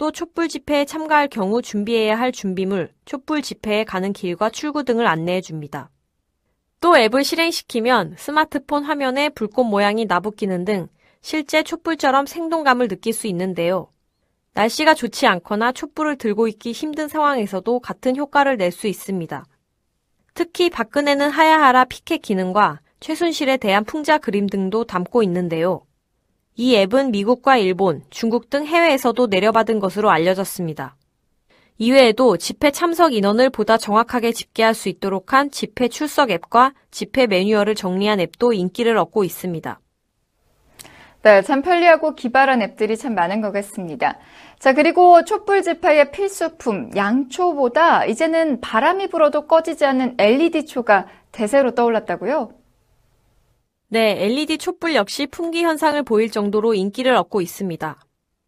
또 0.00 0.10
촛불 0.10 0.48
집회에 0.48 0.86
참가할 0.86 1.28
경우 1.28 1.60
준비해야 1.60 2.18
할 2.18 2.32
준비물, 2.32 2.90
촛불 3.04 3.42
집회에 3.42 3.84
가는 3.84 4.14
길과 4.14 4.48
출구 4.48 4.82
등을 4.82 5.06
안내해 5.06 5.42
줍니다. 5.42 5.90
또 6.80 6.96
앱을 6.96 7.22
실행시키면 7.22 8.14
스마트폰 8.16 8.84
화면에 8.84 9.28
불꽃 9.28 9.64
모양이 9.64 10.06
나붙기는 10.06 10.64
등 10.64 10.88
실제 11.20 11.62
촛불처럼 11.62 12.24
생동감을 12.24 12.88
느낄 12.88 13.12
수 13.12 13.26
있는데요. 13.26 13.90
날씨가 14.54 14.94
좋지 14.94 15.26
않거나 15.26 15.72
촛불을 15.72 16.16
들고 16.16 16.48
있기 16.48 16.72
힘든 16.72 17.06
상황에서도 17.06 17.80
같은 17.80 18.16
효과를 18.16 18.56
낼 18.56 18.72
수 18.72 18.86
있습니다. 18.86 19.44
특히 20.32 20.70
박근혜는 20.70 21.28
하야하라 21.28 21.84
피켓 21.84 22.22
기능과 22.22 22.80
최순실에 23.00 23.58
대한 23.58 23.84
풍자 23.84 24.16
그림 24.16 24.46
등도 24.46 24.84
담고 24.84 25.22
있는데요. 25.24 25.84
이 26.56 26.76
앱은 26.76 27.10
미국과 27.10 27.56
일본, 27.56 28.02
중국 28.10 28.50
등 28.50 28.66
해외에서도 28.66 29.26
내려받은 29.26 29.80
것으로 29.80 30.10
알려졌습니다. 30.10 30.96
이외에도 31.78 32.36
집회 32.36 32.70
참석 32.70 33.14
인원을 33.14 33.48
보다 33.48 33.78
정확하게 33.78 34.32
집계할 34.32 34.74
수 34.74 34.90
있도록 34.90 35.32
한 35.32 35.50
집회 35.50 35.88
출석 35.88 36.30
앱과 36.30 36.74
집회 36.90 37.26
매뉴얼을 37.26 37.74
정리한 37.74 38.20
앱도 38.20 38.52
인기를 38.52 38.98
얻고 38.98 39.24
있습니다. 39.24 39.80
네, 41.22 41.42
참 41.42 41.62
편리하고 41.62 42.14
기발한 42.14 42.62
앱들이 42.62 42.96
참 42.96 43.14
많은 43.14 43.40
것 43.40 43.52
같습니다. 43.52 44.18
자, 44.58 44.74
그리고 44.74 45.24
촛불 45.24 45.62
집회의 45.62 46.10
필수품, 46.12 46.90
양초보다 46.96 48.06
이제는 48.06 48.60
바람이 48.60 49.08
불어도 49.08 49.46
꺼지지 49.46 49.84
않는 49.84 50.16
LED초가 50.18 51.06
대세로 51.32 51.74
떠올랐다고요? 51.74 52.59
네, 53.92 54.24
LED 54.24 54.58
촛불 54.58 54.94
역시 54.94 55.26
풍기 55.26 55.64
현상을 55.64 56.00
보일 56.04 56.30
정도로 56.30 56.74
인기를 56.74 57.12
얻고 57.16 57.40
있습니다. 57.40 57.98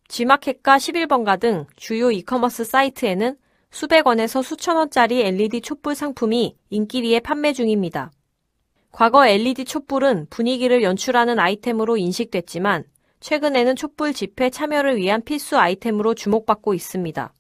G마켓과 0.06 0.76
11번가 0.76 1.40
등 1.40 1.66
주요 1.74 2.12
이커머스 2.12 2.62
사이트에는 2.62 3.36
수백 3.72 4.06
원에서 4.06 4.40
수천 4.40 4.76
원짜리 4.76 5.20
LED 5.20 5.62
촛불 5.62 5.96
상품이 5.96 6.54
인기리에 6.70 7.18
판매 7.18 7.52
중입니다. 7.52 8.12
과거 8.92 9.26
LED 9.26 9.64
촛불은 9.64 10.28
분위기를 10.30 10.84
연출하는 10.84 11.40
아이템으로 11.40 11.96
인식됐지만 11.96 12.84
최근에는 13.18 13.74
촛불 13.74 14.12
집회 14.14 14.48
참여를 14.48 14.96
위한 14.96 15.22
필수 15.22 15.58
아이템으로 15.58 16.14
주목받고 16.14 16.72
있습니다. 16.72 17.34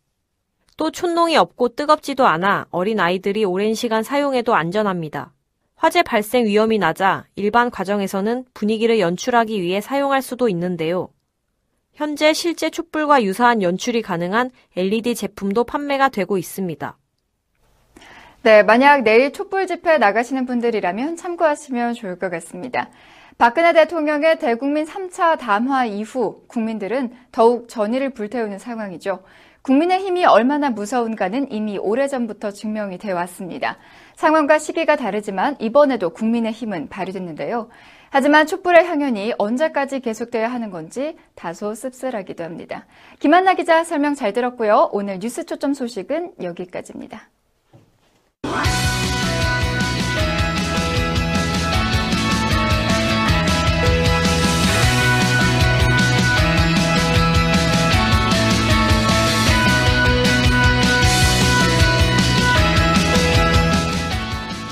또 0.76 0.90
촛농이 0.90 1.36
없고 1.36 1.76
뜨겁지도 1.76 2.26
않아 2.26 2.66
어린 2.70 2.98
아이들이 2.98 3.44
오랜 3.44 3.74
시간 3.74 4.02
사용해도 4.02 4.56
안전합니다. 4.56 5.32
화재 5.82 6.04
발생 6.04 6.46
위험이 6.46 6.78
낮아 6.78 7.24
일반 7.34 7.68
과정에서는 7.68 8.44
분위기를 8.54 9.00
연출하기 9.00 9.60
위해 9.60 9.80
사용할 9.80 10.22
수도 10.22 10.48
있는데요. 10.48 11.08
현재 11.92 12.32
실제 12.32 12.70
촛불과 12.70 13.24
유사한 13.24 13.62
연출이 13.62 14.00
가능한 14.00 14.52
LED 14.76 15.16
제품도 15.16 15.64
판매가 15.64 16.10
되고 16.10 16.38
있습니다. 16.38 16.96
네, 18.44 18.62
만약 18.62 19.02
내일 19.02 19.32
촛불 19.32 19.66
집회 19.66 19.98
나가시는 19.98 20.46
분들이라면 20.46 21.16
참고하시면 21.16 21.94
좋을 21.94 22.16
것 22.16 22.30
같습니다. 22.30 22.88
박근혜 23.36 23.72
대통령의 23.72 24.38
대국민 24.38 24.86
3차 24.86 25.36
담화 25.36 25.84
이후 25.84 26.44
국민들은 26.46 27.12
더욱 27.32 27.68
전의를 27.68 28.10
불태우는 28.10 28.60
상황이죠. 28.60 29.24
국민의 29.62 30.00
힘이 30.00 30.24
얼마나 30.24 30.70
무서운가는 30.70 31.52
이미 31.52 31.78
오래전부터 31.78 32.50
증명이 32.50 32.98
되어 32.98 33.14
왔습니다. 33.14 33.78
상황과 34.16 34.58
시기가 34.58 34.96
다르지만 34.96 35.56
이번에도 35.60 36.10
국민의 36.10 36.52
힘은 36.52 36.88
발휘됐는데요. 36.88 37.68
하지만 38.10 38.46
촛불의 38.46 38.84
향연이 38.84 39.32
언제까지 39.38 40.00
계속돼야 40.00 40.52
하는 40.52 40.70
건지 40.70 41.16
다소 41.34 41.74
씁쓸하기도 41.74 42.44
합니다. 42.44 42.86
김한나 43.20 43.54
기자 43.54 43.84
설명 43.84 44.14
잘 44.14 44.32
들었고요. 44.32 44.90
오늘 44.92 45.18
뉴스 45.18 45.46
초점 45.46 45.72
소식은 45.74 46.34
여기까지입니다. 46.42 47.30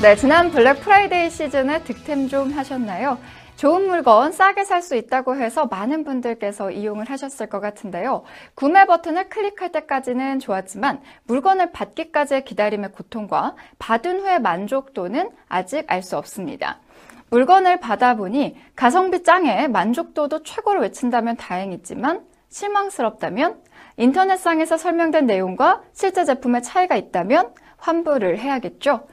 네, 0.02 0.16
지난 0.16 0.50
블랙 0.50 0.80
프라이데이 0.80 1.28
시즌에 1.28 1.84
득템 1.84 2.26
좀 2.26 2.52
하셨나요? 2.52 3.18
좋은 3.56 3.86
물건 3.86 4.32
싸게 4.32 4.64
살 4.64 4.80
수 4.80 4.96
있다고 4.96 5.36
해서 5.36 5.66
많은 5.66 6.04
분들께서 6.04 6.70
이용을 6.70 7.04
하셨을 7.10 7.50
것 7.50 7.60
같은데요. 7.60 8.22
구매 8.54 8.86
버튼을 8.86 9.28
클릭할 9.28 9.72
때까지는 9.72 10.38
좋았지만 10.38 11.02
물건을 11.24 11.72
받기까지의 11.72 12.46
기다림의 12.46 12.92
고통과 12.92 13.54
받은 13.78 14.20
후의 14.20 14.40
만족도는 14.40 15.30
아직 15.50 15.84
알 15.88 16.02
수 16.02 16.16
없습니다. 16.16 16.78
물건을 17.28 17.78
받아보니 17.80 18.56
가성비 18.74 19.22
짱에 19.22 19.68
만족도도 19.68 20.44
최고로 20.44 20.80
외친다면 20.80 21.36
다행이지만 21.36 22.24
실망스럽다면 22.48 23.60
인터넷상에서 23.98 24.78
설명된 24.78 25.26
내용과 25.26 25.82
실제 25.92 26.24
제품의 26.24 26.62
차이가 26.62 26.96
있다면 26.96 27.52
환불을 27.76 28.38
해야겠죠. 28.38 29.06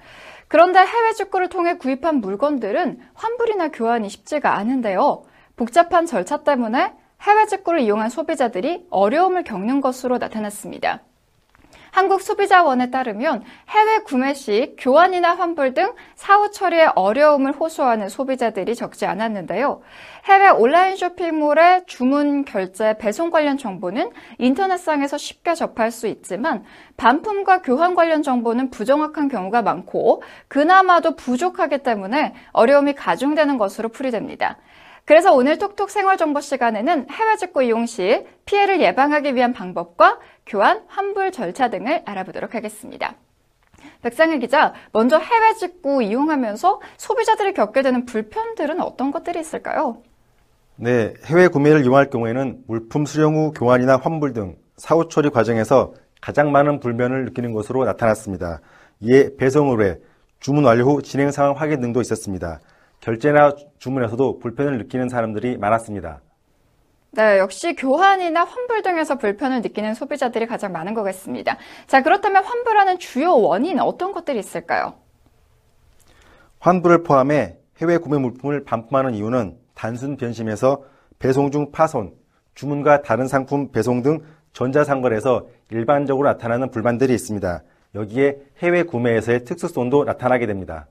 그런데 0.48 0.80
해외 0.80 1.14
직구를 1.14 1.50
통해 1.50 1.78
구입한 1.78 2.22
물건들은 2.22 3.00
환불이나 3.14 3.70
교환이 3.70 4.10
쉽지가 4.10 4.56
않은데요. 4.56 5.24
복잡한 5.56 6.06
절차 6.06 6.44
때문에 6.44 6.94
해외 7.22 7.46
직구를 7.46 7.82
이용한 7.82 8.10
소비자들이 8.10 8.88
어려움을 8.90 9.44
겪는 9.44 9.82
것으로 9.82 10.18
나타났습니다. 10.18 11.02
한국소비자원에 11.92 12.92
따르면 12.92 13.44
해외 13.70 14.00
구매 14.00 14.36
시 14.36 14.76
교환이나 14.78 15.34
환불 15.36 15.74
등 15.74 15.94
사후 16.16 16.52
처리에 16.52 16.90
어려움을 16.96 17.54
호소하는 17.54 18.08
소비자들이 18.08 18.76
적지 18.76 19.08
않았는데요. 19.08 19.82
해외 20.28 20.50
온라인 20.50 20.98
쇼핑몰의 20.98 21.86
주문, 21.88 22.44
결제, 22.44 22.98
배송 22.98 23.32
관련 23.32 23.58
정보는 23.58 24.12
인터넷상에서 24.40 25.18
쉽게 25.18 25.54
접할 25.54 25.90
수 25.90 26.06
있지만 26.08 26.66
반품과 26.98 27.62
교환 27.62 27.96
관련 27.96 28.24
정보는 28.24 28.70
부정확한 28.70 29.30
경우가 29.30 29.62
많고 29.62 30.22
그나마도 30.50 31.16
부족하기 31.16 31.78
때문에 31.78 32.34
어려움이 32.52 32.94
가중되는 32.94 33.58
것으로 33.58 33.88
풀이됩니다. 33.88 34.58
그래서 35.06 35.34
오늘 35.34 35.58
톡톡 35.60 35.90
생활 35.90 36.18
정보 36.18 36.42
시간에는 36.42 37.08
해외 37.10 37.36
직구 37.38 37.63
이용 37.63 37.86
시 37.86 38.28
피해를 38.44 38.82
예방하기 38.82 39.34
위한 39.34 39.54
방법과 39.54 40.20
교환, 40.46 40.84
환불 40.88 41.32
절차 41.32 41.70
등을 41.70 42.02
알아보도록 42.04 42.54
하겠습니다. 42.54 43.16
백상일 44.02 44.40
기자, 44.40 44.74
먼저 44.92 45.18
해외 45.18 45.54
직구 45.54 46.04
이용하면서 46.04 46.82
소비자들이 46.98 47.54
겪게 47.54 47.82
되는 47.82 48.06
불편들은 48.06 48.82
어떤 48.82 49.12
것들이 49.12 49.40
있을까요? 49.40 50.02
네, 50.80 51.16
해외 51.26 51.48
구매를 51.48 51.84
이용할 51.84 52.12
경우에는 52.12 52.63
물품 52.68 53.08
수령 53.08 53.36
후 53.36 53.52
교환이나 53.52 53.98
환불 53.98 54.34
등 54.34 54.58
사후 54.76 55.10
처리 55.10 55.32
과정에서 55.32 55.94
가장 56.22 56.52
많은 56.52 56.80
불면을 56.80 57.26
느끼는 57.26 57.52
것으로 57.52 57.84
나타났습니다. 57.84 58.62
이에 59.00 59.36
배송 59.38 59.72
의뢰, 59.72 60.00
주문 60.40 60.66
완료 60.66 60.84
후 60.84 61.02
진행 61.02 61.32
상황 61.32 61.56
확인 61.56 61.82
등도 61.82 62.00
있었습니다. 62.02 62.60
결제나 63.00 63.54
주문에서도 63.80 64.38
불편을 64.38 64.78
느끼는 64.78 65.10
사람들이 65.10 65.58
많았습니다. 65.58 66.22
네, 67.10 67.40
역시 67.40 67.74
교환이나 67.74 68.44
환불 68.44 68.84
등에서 68.84 69.18
불편을 69.18 69.63
느끼는 69.63 69.96
소비자들이 69.96 70.46
가장 70.46 70.74
많은 70.74 70.94
것 70.94 71.02
같습니다. 71.02 71.58
자, 71.88 72.04
그렇다면 72.04 72.44
환불하는 72.44 73.00
주요 73.00 73.36
원인 73.36 73.80
어떤 73.80 74.12
것들이 74.12 74.38
있을까요? 74.38 74.94
환불을 76.60 77.02
포함해 77.04 77.58
해외 77.82 77.98
구매 77.98 78.20
물품을 78.20 78.63
반품하는 78.63 79.16
이유는 79.16 79.58
단순 79.78 80.18
변심에서 80.18 80.82
배송 81.20 81.52
중 81.52 81.72
파손, 81.72 82.16
주문과 82.56 83.04
다른 83.04 83.28
상품 83.28 83.72
배송 83.72 84.02
등 84.02 84.22
전자상거래에서 84.54 85.46
일반적으로 85.70 86.28
나타나는 86.30 86.72
불만들이 86.72 87.13
있습니다. 87.13 87.63
여기에 87.94 88.38
해외 88.58 88.82
구매에서의 88.82 89.46
특수성도 89.46 90.04
나타나게 90.04 90.48
됩니다. 90.48 90.88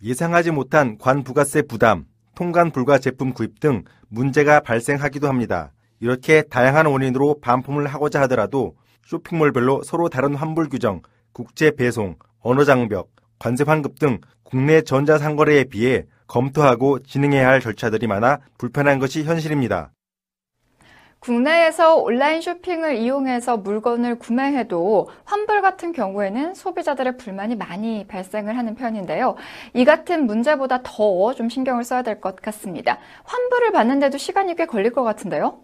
예상하지 0.00 0.52
못한 0.52 0.96
관부가세 0.98 1.62
부담, 1.62 2.04
통관 2.36 2.70
불가 2.70 2.98
제품 2.98 3.32
구입 3.32 3.58
등 3.58 3.82
문제가 4.08 4.60
발생하기도 4.60 5.26
합니다. 5.26 5.72
이렇게 5.98 6.42
다양한 6.42 6.86
원인으로 6.86 7.40
반품을 7.40 7.88
하고자 7.88 8.20
하더라도 8.22 8.76
쇼핑몰별로 9.06 9.82
서로 9.82 10.08
다른 10.08 10.36
환불 10.36 10.68
규정, 10.68 11.02
국제 11.32 11.72
배송, 11.72 12.14
언어 12.40 12.62
장벽, 12.62 13.10
관세 13.40 13.64
환급 13.66 13.98
등 13.98 14.20
국내 14.44 14.82
전자상거래에 14.82 15.64
비해 15.64 16.06
검토하고 16.26 17.02
진행해야 17.02 17.48
할 17.48 17.60
절차들이 17.60 18.06
많아 18.06 18.40
불편한 18.58 18.98
것이 18.98 19.24
현실입니다. 19.24 19.90
국내에서 21.18 21.96
온라인 21.96 22.40
쇼핑을 22.40 22.96
이용해서 22.96 23.56
물건을 23.56 24.18
구매해도 24.18 25.08
환불 25.24 25.60
같은 25.62 25.92
경우에는 25.92 26.54
소비자들의 26.54 27.16
불만이 27.16 27.56
많이 27.56 28.06
발생을 28.06 28.56
하는 28.56 28.74
편인데요. 28.76 29.34
이 29.72 29.84
같은 29.84 30.26
문제보다 30.26 30.82
더 30.84 31.32
좀 31.34 31.48
신경을 31.48 31.82
써야 31.84 32.02
될 32.02 32.20
것 32.20 32.36
같습니다. 32.36 32.98
환불을 33.24 33.72
받는데도 33.72 34.18
시간이 34.18 34.54
꽤 34.56 34.66
걸릴 34.66 34.92
것 34.92 35.02
같은데요. 35.02 35.58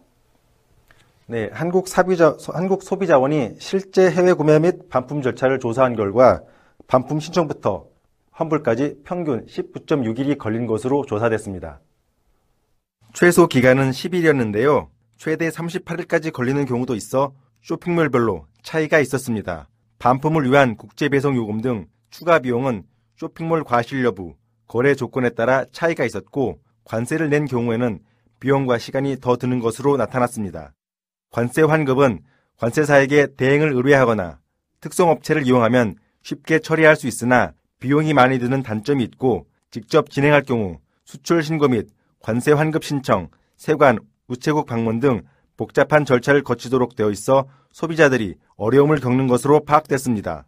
네, 1.27 1.48
한국 1.53 1.87
사비자, 1.87 2.37
한국 2.53 2.83
소비자원이 2.83 3.57
실제 3.61 4.11
해외 4.11 4.33
구매 4.33 4.59
및 4.59 4.88
반품 4.88 5.22
절차를 5.22 5.61
조사한 5.61 5.94
결과 5.94 6.42
반품 6.88 7.20
신청부터 7.20 7.87
환불까지 8.33 9.03
평균 9.05 9.47
19.6일이 9.47 10.38
걸린 10.38 10.66
것으로 10.66 11.05
조사됐습니다. 11.07 11.81
최소 13.12 13.47
기간은 13.47 13.90
10일이었는데요. 13.90 14.88
최대 15.16 15.49
38일까지 15.49 16.33
걸리는 16.33 16.64
경우도 16.64 16.95
있어 16.97 17.33
쇼핑몰별로 17.62 18.47
차이가 18.62 18.99
있었습니다. 18.99 19.68
반품을 19.99 20.51
위한 20.51 20.77
국제 20.77 21.09
배송 21.09 21.37
요금 21.37 21.61
등 21.61 21.87
추가 22.11 22.40
비용은 22.40 22.83
쇼핑몰 23.16 23.62
과실 23.62 24.05
여부, 24.05 24.35
거래 24.66 24.95
조건에 24.95 25.31
따라 25.31 25.64
차이가 25.71 26.05
있었고 26.05 26.59
관세를 26.85 27.29
낸 27.29 27.45
경우에는 27.45 28.01
비용과 28.40 28.79
시간이 28.79 29.18
더 29.21 29.37
드는 29.37 29.61
것으로 29.61 29.97
나타났습니다. 29.97 30.75
관세 31.31 31.62
환급은 31.62 32.21
관세사에게 32.57 33.37
대행을 33.37 33.73
의뢰하거나 33.73 34.40
특성업체를 34.81 35.47
이용하면 35.47 35.95
쉽게 36.23 36.59
처리할 36.59 36.97
수 36.97 37.07
있으나 37.07 37.53
비용이 37.83 38.14
많이 38.14 38.38
드는 38.38 38.62
단점이 38.62 39.03
있고 39.03 39.47
직접 39.73 40.09
진행할 40.09 40.42
경우 40.42 40.79
수출 41.05 41.42
신고 41.42 41.66
및 41.66 41.88
관세 42.21 42.53
환급 42.53 42.85
신청, 42.85 43.29
세관, 43.57 43.99
우체국 44.29 44.66
방문 44.66 45.01
등 45.01 45.23
복잡한 45.57 46.05
절차를 46.05 46.45
거치도록 46.45 46.95
되어 46.95 47.11
있어 47.11 47.47
소비자들이 47.73 48.37
어려움을 48.57 49.01
겪는 49.01 49.27
것으로 49.27 49.64
파악됐습니다. 49.64 50.47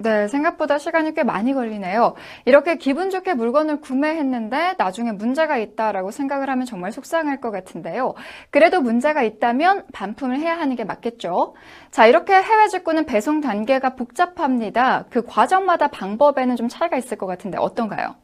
네, 0.00 0.28
생각보다 0.28 0.78
시간이 0.78 1.12
꽤 1.14 1.24
많이 1.24 1.52
걸리네요. 1.52 2.14
이렇게 2.44 2.76
기분 2.76 3.10
좋게 3.10 3.34
물건을 3.34 3.80
구매했는데 3.80 4.74
나중에 4.78 5.10
문제가 5.10 5.58
있다라고 5.58 6.12
생각을 6.12 6.48
하면 6.50 6.66
정말 6.66 6.92
속상할 6.92 7.40
것 7.40 7.50
같은데요. 7.50 8.14
그래도 8.50 8.80
문제가 8.80 9.24
있다면 9.24 9.86
반품을 9.92 10.38
해야 10.38 10.56
하는 10.56 10.76
게 10.76 10.84
맞겠죠. 10.84 11.54
자, 11.90 12.06
이렇게 12.06 12.32
해외 12.32 12.68
직구는 12.68 13.06
배송 13.06 13.40
단계가 13.40 13.96
복잡합니다. 13.96 15.06
그 15.10 15.22
과정마다 15.22 15.88
방법에는 15.88 16.54
좀 16.54 16.68
차이가 16.68 16.96
있을 16.96 17.18
것 17.18 17.26
같은데 17.26 17.58
어떤가요? 17.58 18.14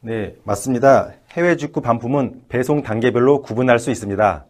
네, 0.00 0.34
맞습니다. 0.44 1.12
해외 1.32 1.56
직구 1.56 1.82
반품은 1.82 2.44
배송 2.48 2.82
단계별로 2.82 3.42
구분할 3.42 3.78
수 3.78 3.90
있습니다. 3.90 4.46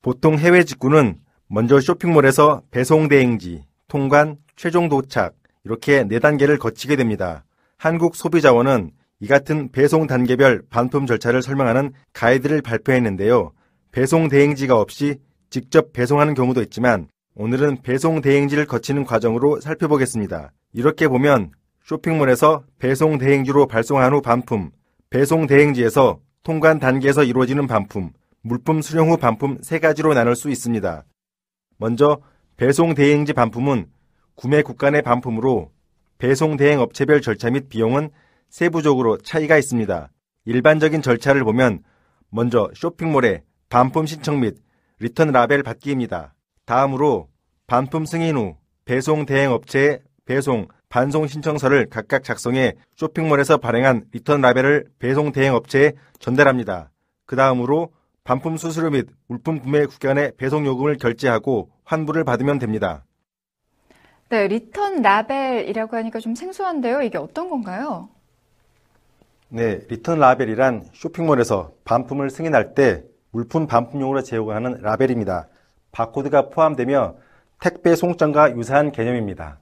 보통 0.00 0.38
해외 0.38 0.64
직구는 0.64 1.20
먼저 1.46 1.78
쇼핑몰에서 1.78 2.62
배송 2.70 3.08
대행지, 3.08 3.64
통관, 3.94 4.38
최종 4.56 4.88
도착 4.88 5.36
이렇게 5.62 6.02
네 6.02 6.18
단계를 6.18 6.58
거치게 6.58 6.96
됩니다. 6.96 7.44
한국 7.76 8.16
소비자원은 8.16 8.90
이 9.20 9.28
같은 9.28 9.70
배송 9.70 10.08
단계별 10.08 10.64
반품 10.68 11.06
절차를 11.06 11.42
설명하는 11.42 11.92
가이드를 12.12 12.60
발표했는데요. 12.60 13.52
배송 13.92 14.26
대행지가 14.26 14.80
없이 14.80 15.20
직접 15.48 15.92
배송하는 15.92 16.34
경우도 16.34 16.60
있지만 16.62 17.06
오늘은 17.36 17.82
배송 17.82 18.20
대행지를 18.20 18.66
거치는 18.66 19.04
과정으로 19.04 19.60
살펴보겠습니다. 19.60 20.50
이렇게 20.72 21.06
보면 21.06 21.52
쇼핑몰에서 21.84 22.64
배송 22.80 23.18
대행지로 23.18 23.68
발송한 23.68 24.12
후 24.12 24.22
반품, 24.22 24.72
배송 25.08 25.46
대행지에서 25.46 26.18
통관 26.42 26.80
단계에서 26.80 27.22
이루어지는 27.22 27.68
반품, 27.68 28.10
물품 28.42 28.82
수령 28.82 29.12
후 29.12 29.18
반품 29.18 29.58
세 29.62 29.78
가지로 29.78 30.14
나눌 30.14 30.34
수 30.34 30.50
있습니다. 30.50 31.04
먼저 31.78 32.18
배송 32.56 32.94
대행지 32.94 33.32
반품은 33.32 33.86
구매 34.36 34.62
국간의 34.62 35.02
반품으로 35.02 35.72
배송 36.18 36.56
대행 36.56 36.78
업체별 36.78 37.20
절차 37.20 37.50
및 37.50 37.68
비용은 37.68 38.10
세부적으로 38.48 39.18
차이가 39.18 39.58
있습니다. 39.58 40.08
일반적인 40.44 41.02
절차를 41.02 41.42
보면 41.42 41.82
먼저 42.30 42.70
쇼핑몰에 42.76 43.42
반품 43.70 44.06
신청 44.06 44.38
및 44.38 44.56
리턴 45.00 45.32
라벨 45.32 45.64
받기입니다. 45.64 46.34
다음으로 46.64 47.28
반품 47.66 48.06
승인 48.06 48.36
후 48.36 48.56
배송 48.84 49.26
대행 49.26 49.50
업체에 49.50 49.98
배송, 50.24 50.68
반송 50.88 51.26
신청서를 51.26 51.88
각각 51.90 52.22
작성해 52.22 52.74
쇼핑몰에서 52.94 53.56
발행한 53.56 54.04
리턴 54.12 54.40
라벨을 54.40 54.84
배송 55.00 55.32
대행 55.32 55.54
업체에 55.54 55.94
전달합니다. 56.20 56.92
그 57.26 57.34
다음으로 57.34 57.90
반품 58.24 58.56
수수료 58.56 58.88
및 58.88 59.06
물품 59.26 59.60
구매 59.60 59.84
국간의 59.84 60.32
배송 60.38 60.64
요금을 60.64 60.96
결제하고 60.96 61.70
환불을 61.84 62.24
받으면 62.24 62.58
됩니다. 62.58 63.04
네, 64.30 64.48
리턴 64.48 65.02
라벨이라고 65.02 65.94
하니까 65.98 66.20
좀 66.20 66.34
생소한데요. 66.34 67.02
이게 67.02 67.18
어떤 67.18 67.50
건가요? 67.50 68.08
네, 69.50 69.80
리턴 69.90 70.18
라벨이란 70.18 70.86
쇼핑몰에서 70.94 71.74
반품을 71.84 72.30
승인할 72.30 72.74
때 72.74 73.04
물품 73.30 73.66
반품용으로 73.66 74.22
제공하는 74.22 74.80
라벨입니다. 74.80 75.48
바코드가 75.92 76.48
포함되며 76.48 77.16
택배 77.60 77.94
송장과 77.94 78.56
유사한 78.56 78.90
개념입니다. 78.90 79.60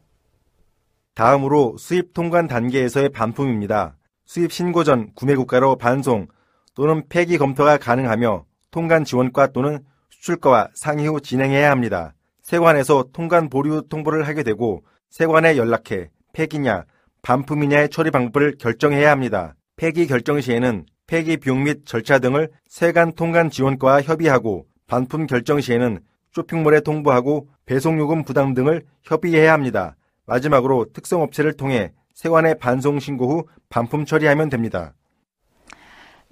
다음으로 1.14 1.76
수입 1.78 2.14
통관 2.14 2.46
단계에서의 2.46 3.08
반품입니다. 3.08 3.96
수입 4.24 4.52
신고 4.52 4.84
전 4.84 5.10
구매 5.14 5.34
국가로 5.34 5.76
반송 5.76 6.28
또는 6.74 7.02
폐기 7.08 7.38
검토가 7.38 7.76
가능하며 7.76 8.46
통관 8.72 9.04
지원과 9.04 9.48
또는 9.48 9.78
수출과와 10.10 10.70
상의 10.74 11.06
후 11.06 11.20
진행해야 11.20 11.70
합니다. 11.70 12.14
세관에서 12.42 13.10
통관 13.12 13.48
보류 13.48 13.82
통보를 13.88 14.26
하게 14.26 14.42
되고 14.42 14.82
세관에 15.10 15.56
연락해 15.56 16.10
폐기냐 16.32 16.84
반품이냐의 17.22 17.90
처리 17.90 18.10
방법을 18.10 18.56
결정해야 18.58 19.10
합니다. 19.12 19.54
폐기 19.76 20.06
결정 20.06 20.40
시에는 20.40 20.86
폐기 21.06 21.36
비용 21.36 21.64
및 21.64 21.84
절차 21.84 22.18
등을 22.18 22.50
세관 22.66 23.12
통관 23.12 23.50
지원과와 23.50 24.02
협의하고 24.02 24.66
반품 24.86 25.26
결정 25.26 25.60
시에는 25.60 26.00
쇼핑몰에 26.32 26.80
통보하고 26.80 27.48
배송요금 27.66 28.24
부담 28.24 28.54
등을 28.54 28.82
협의해야 29.02 29.52
합니다. 29.52 29.96
마지막으로 30.26 30.86
특성업체를 30.92 31.54
통해 31.54 31.92
세관에 32.14 32.54
반송 32.54 33.00
신고 33.00 33.28
후 33.28 33.44
반품 33.68 34.04
처리하면 34.06 34.48
됩니다. 34.48 34.94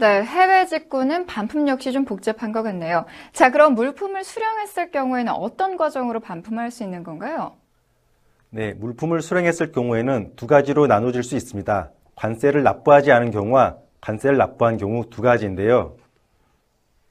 네, 0.00 0.24
해외 0.24 0.64
직구는 0.64 1.26
반품 1.26 1.68
역시 1.68 1.92
좀 1.92 2.06
복잡한 2.06 2.52
것 2.52 2.62
같네요. 2.62 3.04
자, 3.34 3.50
그럼 3.50 3.74
물품을 3.74 4.24
수령했을 4.24 4.90
경우에는 4.90 5.30
어떤 5.30 5.76
과정으로 5.76 6.20
반품할 6.20 6.70
수 6.70 6.82
있는 6.82 7.04
건가요? 7.04 7.52
네, 8.48 8.72
물품을 8.72 9.20
수령했을 9.20 9.72
경우에는 9.72 10.36
두 10.36 10.46
가지로 10.46 10.86
나눠질 10.86 11.22
수 11.22 11.36
있습니다. 11.36 11.90
관세를 12.14 12.62
납부하지 12.62 13.12
않은 13.12 13.30
경우와 13.30 13.76
관세를 14.00 14.38
납부한 14.38 14.78
경우 14.78 15.04
두 15.10 15.20
가지인데요. 15.20 15.98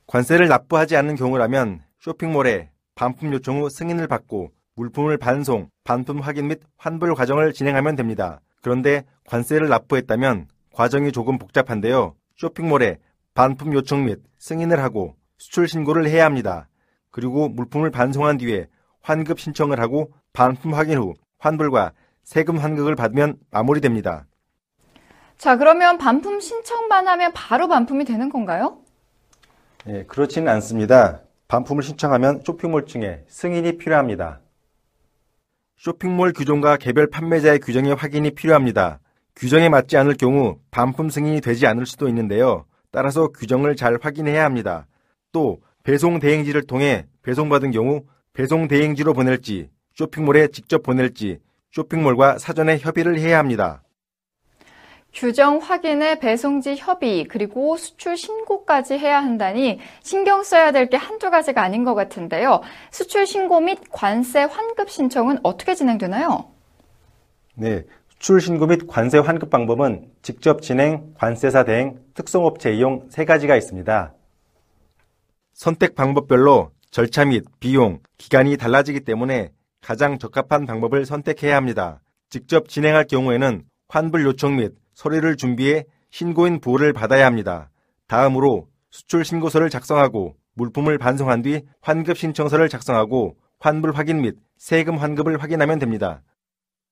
관세를 0.08 0.47
납부하지 0.47 0.95
않는 0.97 1.13
경우라면 1.15 1.82
쇼핑몰에 1.99 2.71
반품 2.95 3.32
요청 3.34 3.62
후 3.62 3.69
승인을 3.69 4.08
받고 4.08 4.49
물품을 4.73 5.17
반송, 5.17 5.69
반품 5.84 6.21
확인 6.21 6.47
및 6.47 6.62
환불 6.75 7.13
과정을 7.13 7.54
진행하면 7.54 7.95
됩니다. 7.95 8.41
그런데 8.63 9.06
관세를 9.28 9.69
납부했다면 9.69 10.47
과정이 10.73 11.12
조금 11.12 11.38
복잡한데요. 11.38 12.15
쇼핑몰에 12.39 12.99
반품 13.34 13.73
요청 13.73 14.06
및 14.06 14.21
승인을 14.38 14.82
하고 14.82 15.15
수출 15.38 15.67
신고를 15.67 16.08
해야 16.08 16.23
합니다. 16.25 16.69
그리고 17.12 17.49
물품을 17.49 17.91
반송한 17.91 18.38
뒤에 18.38 18.67
환급 19.02 19.39
신청을 19.39 19.80
하고 19.80 20.13
반품 20.32 20.73
확인 20.73 20.97
후 20.97 21.13
환불과 21.38 21.91
세금 22.23 22.58
환급을 22.58 22.95
받으면 22.95 23.38
마무리됩니다. 23.52 24.25
자, 25.38 25.58
그러면 25.58 25.97
반품 25.97 26.39
신청만 26.39 27.08
하면 27.10 27.32
바로 27.34 27.67
반품이 27.67 28.06
되는 28.06 28.30
건가요? 28.30 28.80
예, 29.88 30.04
그렇지는 30.06 30.52
않습니다. 30.54 31.21
반품을 31.47 31.84
신청하면 31.84 32.43
쇼핑몰 32.45 32.86
측에 32.86 33.25
승인이 33.28 33.78
필요합니다. 33.78 34.39
쇼핑몰 35.78 36.32
규정과 36.34 36.78
개별 36.78 37.10
판매자의 37.10 37.60
규정의 37.60 37.95
확인이 37.95 38.32
필요합니다. 38.32 38.99
규정에 39.39 39.69
맞지 39.69 39.95
않을 39.95 40.15
경우 40.15 40.58
반품 40.69 41.10
승인이 41.10 41.39
되지 41.39 41.65
않을 41.65 41.86
수도 41.86 42.10
있는데요. 42.10 42.65
따라서 42.91 43.30
규정을 43.30 43.78
잘 43.78 43.97
확인해야 44.02 44.43
합니다. 44.43 44.86
또 45.32 45.62
배송 45.84 46.19
대행지를 46.19 46.63
통해 46.67 47.06
배송받은 47.23 47.71
경우 47.71 48.04
배송 48.34 48.67
대행지로 48.67 49.13
보낼지 49.13 49.69
쇼핑몰에 49.95 50.49
직접 50.49 50.84
보낼지 50.84 51.39
쇼핑몰과 51.71 52.38
사전에 52.38 52.78
협의를 52.80 53.17
해야 53.19 53.39
합니다. 53.39 53.82
규정 55.13 55.58
확인에 55.58 56.19
배송지 56.19 56.75
협의, 56.78 57.23
그리고 57.23 57.78
수출 57.78 58.15
신고까지 58.15 58.95
해야 58.97 59.23
한다니 59.23 59.80
신경 60.04 60.43
써야 60.43 60.71
될 60.71 60.88
게 60.89 60.97
한두 60.97 61.32
가지가 61.32 61.63
아닌 61.63 61.84
것 61.84 61.95
같은데요. 61.95 62.62
수출 62.91 63.25
신고 63.25 63.60
및 63.60 63.80
관세 63.89 64.41
환급 64.43 64.89
신청은 64.89 65.39
어떻게 65.43 65.73
진행되나요? 65.75 66.52
네. 67.56 67.86
수출 68.20 68.42
신고 68.42 68.68
및 68.68 68.86
관세 68.86 69.18
환급 69.18 69.50
방법은 69.50 70.12
직접 70.22 70.62
진행, 70.62 71.14
관세사 71.14 71.64
대행, 71.64 72.00
특성업체 72.16 72.74
이용 72.74 73.08
세 73.10 73.24
가지가 73.24 73.56
있습니다. 73.56 74.14
선택 75.54 75.96
방법별로 75.96 76.72
절차 76.92 77.24
및 77.24 77.46
비용, 77.62 78.00
기간이 78.18 78.58
달라지기 78.58 79.06
때문에 79.06 79.52
가장 79.80 80.20
적합한 80.20 80.66
방법을 80.66 81.06
선택해야 81.06 81.56
합니다. 81.56 82.02
직접 82.30 82.68
진행할 82.68 83.06
경우에는 83.06 83.64
환불 83.88 84.26
요청 84.26 84.58
및 84.58 84.74
서류를 84.96 85.38
준비해 85.38 85.86
신고인 86.12 86.60
보호를 86.60 86.92
받아야 86.92 87.26
합니다. 87.26 87.70
다음으로 88.08 88.68
수출 88.92 89.24
신고서를 89.24 89.70
작성하고 89.70 90.36
물품을 90.56 90.98
반송한 90.98 91.42
뒤 91.42 91.62
환급 91.80 92.18
신청서를 92.18 92.68
작성하고 92.68 93.38
환불 93.60 93.94
확인 93.94 94.22
및 94.22 94.36
세금 94.58 94.98
환급을 94.98 95.42
확인하면 95.42 95.80
됩니다. 95.80 96.22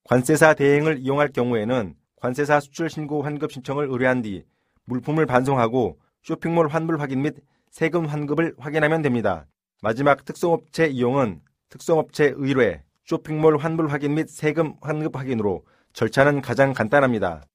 관세사 0.07 0.53
대행을 0.53 0.99
이용할 0.99 1.27
경우에는 1.33 1.93
관세사 2.15 2.61
수출 2.61 2.89
신고 2.89 3.23
환급 3.23 3.51
신청을 3.51 3.89
의뢰한 3.89 4.21
뒤 4.21 4.45
물품을 4.85 5.25
반송하고 5.25 5.99
쇼핑몰 6.23 6.69
환불 6.69 7.01
확인 7.01 7.23
및 7.23 7.35
세금 7.71 8.05
환급을 8.05 8.55
확인하면 8.57 9.01
됩니다. 9.01 9.47
마지막 9.81 10.23
특송업체 10.23 10.87
이용은 10.87 11.41
특송업체 11.67 12.35
의뢰, 12.37 12.83
쇼핑몰 13.03 13.57
환불 13.57 13.91
확인 13.91 14.15
및 14.15 14.29
세금 14.29 14.75
환급 14.79 15.17
확인으로 15.17 15.65
절차는 15.91 16.41
가장 16.41 16.71
간단합니다. 16.71 17.45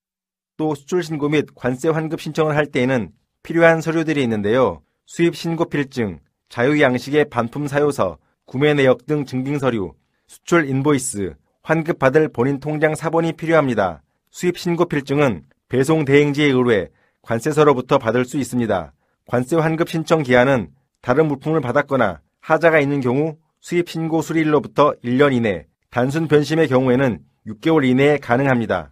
또 0.55 0.75
수출 0.75 1.01
신고 1.01 1.29
및 1.29 1.47
관세 1.55 1.89
환급 1.89 2.21
신청을 2.21 2.55
할 2.55 2.67
때에는 2.67 3.11
필요한 3.41 3.81
서류들이 3.81 4.21
있는데요. 4.21 4.83
수입 5.07 5.35
신고 5.35 5.65
필증, 5.65 6.19
자유 6.49 6.79
양식의 6.79 7.31
반품 7.31 7.65
사유서, 7.65 8.19
구매 8.45 8.75
내역 8.75 9.07
등 9.07 9.25
증빙 9.25 9.57
서류, 9.57 9.95
수출 10.27 10.69
인보이스, 10.69 11.33
환급 11.65 11.97
받을 11.97 12.27
본인 12.27 12.59
통장 12.59 12.93
사본이 12.93 13.33
필요합니다. 13.33 14.01
수입 14.31 14.57
신고 14.57 14.83
필증은 14.83 15.43
배송 15.69 16.03
대행지에 16.03 16.47
의뢰 16.47 16.89
관세사로부터 17.21 17.97
받을 17.97 18.25
수 18.25 18.37
있습니다. 18.37 18.91
관세 19.27 19.55
환급 19.55 19.87
신청 19.87 20.23
기한은 20.23 20.71
다른 21.01 21.27
물품을 21.27 21.61
받았거나 21.61 22.19
하자가 22.41 22.81
있는 22.81 22.99
경우 22.99 23.37
수입 23.61 23.89
신고 23.89 24.21
수리일로부터 24.21 24.93
1년 25.05 25.31
이내, 25.31 25.65
단순 25.89 26.27
변심의 26.27 26.67
경우에는 26.67 27.19
6개월 27.47 27.85
이내에 27.85 28.17
가능합니다. 28.17 28.91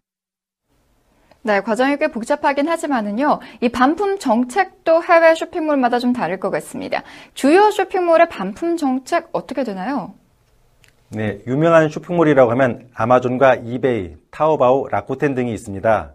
네, 1.43 1.59
과정이 1.59 1.97
꽤 1.97 2.07
복잡하긴 2.07 2.69
하지만은요, 2.69 3.39
이 3.59 3.67
반품 3.67 4.17
정책도 4.17 5.03
해외 5.03 5.35
쇼핑몰마다 5.35 5.99
좀 5.99 6.13
다를 6.13 6.39
것 6.39 6.51
같습니다. 6.51 7.03
주요 7.33 7.69
쇼핑몰의 7.69 8.29
반품 8.29 8.77
정책 8.77 9.27
어떻게 9.33 9.65
되나요? 9.65 10.13
네, 11.13 11.41
유명한 11.45 11.89
쇼핑몰이라고 11.89 12.51
하면 12.51 12.87
아마존과 12.93 13.55
이베이, 13.55 14.15
타오바오, 14.31 14.87
라쿠텐 14.87 15.35
등이 15.35 15.53
있습니다. 15.53 16.13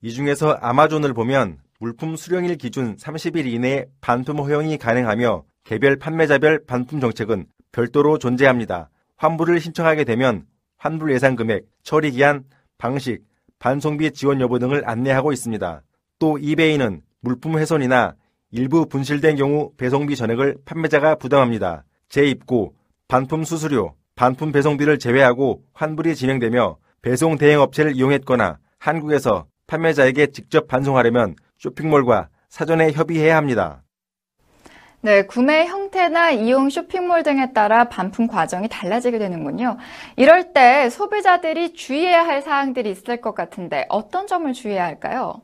이 0.00 0.12
중에서 0.12 0.52
아마존을 0.62 1.12
보면 1.12 1.58
물품 1.78 2.16
수령일 2.16 2.56
기준 2.56 2.96
30일 2.96 3.44
이내에 3.44 3.84
반품 4.00 4.38
허용이 4.38 4.78
가능하며 4.78 5.44
개별 5.64 5.96
판매자별 5.96 6.64
반품 6.66 7.00
정책은 7.00 7.44
별도로 7.70 8.16
존재합니다. 8.16 8.88
환불을 9.16 9.60
신청하게 9.60 10.04
되면 10.04 10.46
환불 10.78 11.12
예상 11.12 11.36
금액, 11.36 11.66
처리 11.82 12.12
기한, 12.12 12.44
방식, 12.78 13.24
반송비 13.58 14.12
지원 14.12 14.40
여부 14.40 14.58
등을 14.58 14.88
안내하고 14.88 15.32
있습니다. 15.32 15.82
또 16.18 16.38
이베이는 16.38 17.02
물품 17.20 17.58
훼손이나 17.58 18.14
일부 18.52 18.86
분실된 18.86 19.36
경우 19.36 19.72
배송비 19.76 20.16
전액을 20.16 20.56
판매자가 20.64 21.16
부담합니다. 21.16 21.84
재입고, 22.08 22.79
반품 23.10 23.42
수수료, 23.42 23.94
반품 24.14 24.52
배송비를 24.52 25.00
제외하고 25.00 25.64
환불이 25.72 26.14
진행되며 26.14 26.76
배송 27.02 27.38
대행 27.38 27.60
업체를 27.60 27.96
이용했거나 27.96 28.60
한국에서 28.78 29.46
판매자에게 29.66 30.28
직접 30.28 30.68
반송하려면 30.68 31.34
쇼핑몰과 31.58 32.28
사전에 32.48 32.92
협의해야 32.92 33.36
합니다. 33.36 33.82
네, 35.00 35.22
구매 35.26 35.66
형태나 35.66 36.30
이용 36.30 36.70
쇼핑몰 36.70 37.24
등에 37.24 37.52
따라 37.52 37.88
반품 37.88 38.28
과정이 38.28 38.68
달라지게 38.68 39.18
되는군요. 39.18 39.76
이럴 40.14 40.52
때 40.52 40.88
소비자들이 40.88 41.72
주의해야 41.74 42.24
할 42.24 42.42
사항들이 42.42 42.92
있을 42.92 43.20
것 43.20 43.34
같은데 43.34 43.86
어떤 43.88 44.28
점을 44.28 44.52
주의해야 44.52 44.84
할까요? 44.84 45.42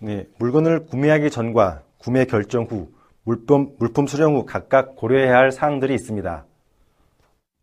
네, 0.00 0.26
물건을 0.38 0.84
구매하기 0.84 1.30
전과 1.30 1.80
구매 1.96 2.26
결정 2.26 2.64
후 2.64 2.90
물품, 3.24 3.74
물품 3.78 4.06
수령 4.06 4.34
후 4.34 4.44
각각 4.44 4.96
고려해야 4.96 5.34
할 5.34 5.50
사항들이 5.50 5.94
있습니다. 5.94 6.44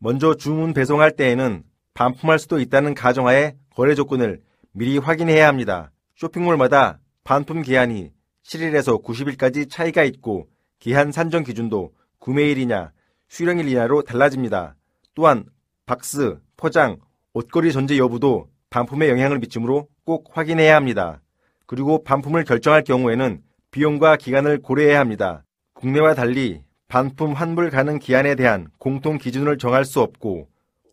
먼저 0.06 0.36
주문 0.36 0.76
배송할 0.76 1.16
때에는 1.16 1.64
반품할 1.96 2.38
수도 2.38 2.60
있다는 2.60 2.94
가정하에 2.94 3.56
거래 3.76 3.96
조건을 3.96 4.40
미리 4.72 5.00
확인해야 5.00 5.48
합니다. 5.48 5.90
쇼핑몰마다 6.16 7.00
반품 7.24 7.64
기한이 7.64 8.12
7일에서 8.44 9.04
90일까지 9.04 9.68
차이가 9.68 10.04
있고 10.04 10.48
기한 10.78 11.12
산정 11.12 11.44
기준도 11.44 11.92
구매일이냐, 12.20 12.92
수령일 13.30 13.68
이하로 13.68 14.04
달라집니다. 14.04 14.76
또한 15.16 15.44
박스, 15.88 16.38
포장, 16.56 16.98
옷걸이 17.34 17.72
전제 17.72 17.98
여부도 17.98 18.48
반품에 18.70 19.10
영향을 19.10 19.40
미치므로 19.40 19.88
꼭 20.04 20.38
확인해야 20.38 20.76
합니다. 20.76 21.20
그리고 21.66 22.04
반품을 22.04 22.44
결정할 22.44 22.84
경우에는 22.84 23.42
비용과 23.72 24.18
기간을 24.18 24.62
고려해야 24.62 25.00
합니다. 25.00 25.44
국내와 25.74 26.14
달리 26.14 26.62
반품 26.88 27.34
환불 27.34 27.72
가능 27.72 28.00
기한에 28.00 28.36
대한 28.36 28.68
공통 28.78 29.18
기준을 29.18 29.58
정할 29.58 29.86
수 29.86 30.02
없고 30.02 30.48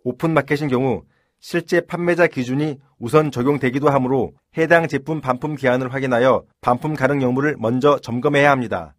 오픈 0.04 0.32
마켓인 0.32 0.68
경우 0.68 1.04
실제 1.38 1.80
판매자 1.80 2.28
기준이 2.28 2.78
우선 2.98 3.30
적용되기도 3.30 3.90
하므로 3.90 4.32
해당 4.56 4.88
제품 4.88 5.20
반품 5.20 5.54
기한을 5.54 5.92
확인하여 5.92 6.44
반품 6.60 6.94
가능 6.94 7.20
여부를 7.20 7.56
먼저 7.58 7.98
점검해야 7.98 8.50
합니다. 8.50 8.94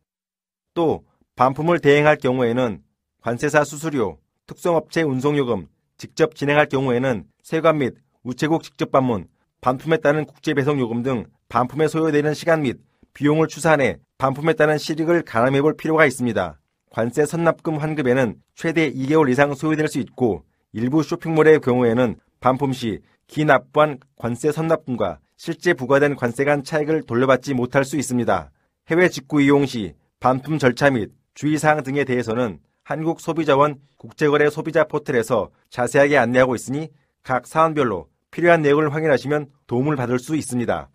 또 0.73 1.03
반품을 1.35 1.79
대행할 1.79 2.17
경우에는 2.17 2.81
관세사 3.21 3.63
수수료, 3.63 4.19
특성업체 4.45 5.01
운송요금, 5.01 5.67
직접 5.97 6.35
진행할 6.35 6.67
경우에는 6.67 7.25
세관 7.41 7.79
및 7.79 7.95
우체국 8.23 8.61
직접 8.61 8.91
방문, 8.91 9.27
반품에 9.61 9.97
따른 9.97 10.25
국제배송 10.25 10.79
요금 10.79 11.01
등 11.01 11.25
반품에 11.49 11.87
소요되는 11.87 12.33
시간 12.33 12.61
및 12.61 12.79
비용을 13.13 13.47
추산해 13.47 13.97
반품에 14.17 14.53
따른 14.53 14.77
실익을 14.77 15.23
가늠해 15.23 15.61
볼 15.61 15.75
필요가 15.75 16.05
있습니다. 16.05 16.59
관세 16.93 17.25
선납금 17.25 17.77
환급에는 17.77 18.35
최대 18.53 18.91
2개월 18.93 19.27
이상 19.31 19.55
소요될 19.55 19.87
수 19.87 19.97
있고 19.97 20.43
일부 20.73 21.01
쇼핑몰의 21.01 21.59
경우에는 21.59 22.17
반품 22.39 22.71
시 22.71 22.99
기납부한 23.25 23.97
관세 24.15 24.51
선납금과 24.51 25.17
실제 25.35 25.73
부과된 25.73 26.15
관세 26.15 26.45
간 26.45 26.63
차익을 26.63 27.01
돌려받지 27.07 27.55
못할 27.55 27.83
수 27.83 27.97
있습니다. 27.97 28.51
해외 28.89 29.09
직구 29.09 29.41
이용 29.41 29.65
시 29.65 29.95
반품 30.19 30.59
절차 30.59 30.91
및 30.91 31.11
주의사항 31.33 31.81
등에 31.81 32.03
대해서는 32.03 32.59
한국소비자원 32.83 33.79
국제거래 33.97 34.51
소비자 34.51 34.83
포털에서 34.83 35.49
자세하게 35.71 36.19
안내하고 36.19 36.53
있으니 36.53 36.89
각 37.23 37.47
사안별로 37.47 38.07
필요한 38.29 38.61
내용을 38.61 38.93
확인하시면 38.93 39.47
도움을 39.65 39.95
받을 39.95 40.19
수 40.19 40.35
있습니다. 40.35 40.89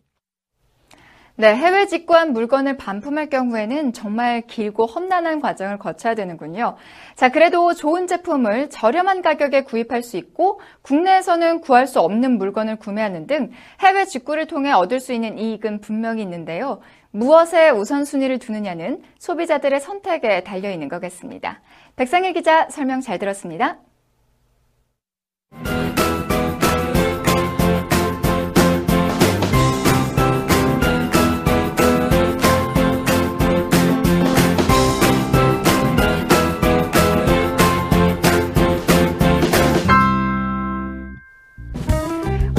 네, 1.40 1.54
해외 1.54 1.86
직구한 1.86 2.32
물건을 2.32 2.76
반품할 2.76 3.30
경우에는 3.30 3.92
정말 3.92 4.40
길고 4.40 4.86
험난한 4.86 5.40
과정을 5.40 5.78
거쳐야 5.78 6.16
되는군요. 6.16 6.74
자, 7.14 7.28
그래도 7.28 7.74
좋은 7.74 8.08
제품을 8.08 8.70
저렴한 8.70 9.22
가격에 9.22 9.62
구입할 9.62 10.02
수 10.02 10.16
있고 10.16 10.60
국내에서는 10.82 11.60
구할 11.60 11.86
수 11.86 12.00
없는 12.00 12.38
물건을 12.38 12.74
구매하는 12.74 13.28
등 13.28 13.52
해외 13.78 14.04
직구를 14.04 14.48
통해 14.48 14.72
얻을 14.72 14.98
수 14.98 15.12
있는 15.12 15.38
이익은 15.38 15.80
분명히 15.80 16.22
있는데요. 16.22 16.80
무엇에 17.12 17.70
우선순위를 17.70 18.40
두느냐는 18.40 19.04
소비자들의 19.20 19.78
선택에 19.78 20.42
달려 20.42 20.72
있는 20.72 20.88
거겠습니다. 20.88 21.60
백상일 21.94 22.32
기자 22.32 22.68
설명 22.68 23.00
잘 23.00 23.20
들었습니다. 23.20 23.78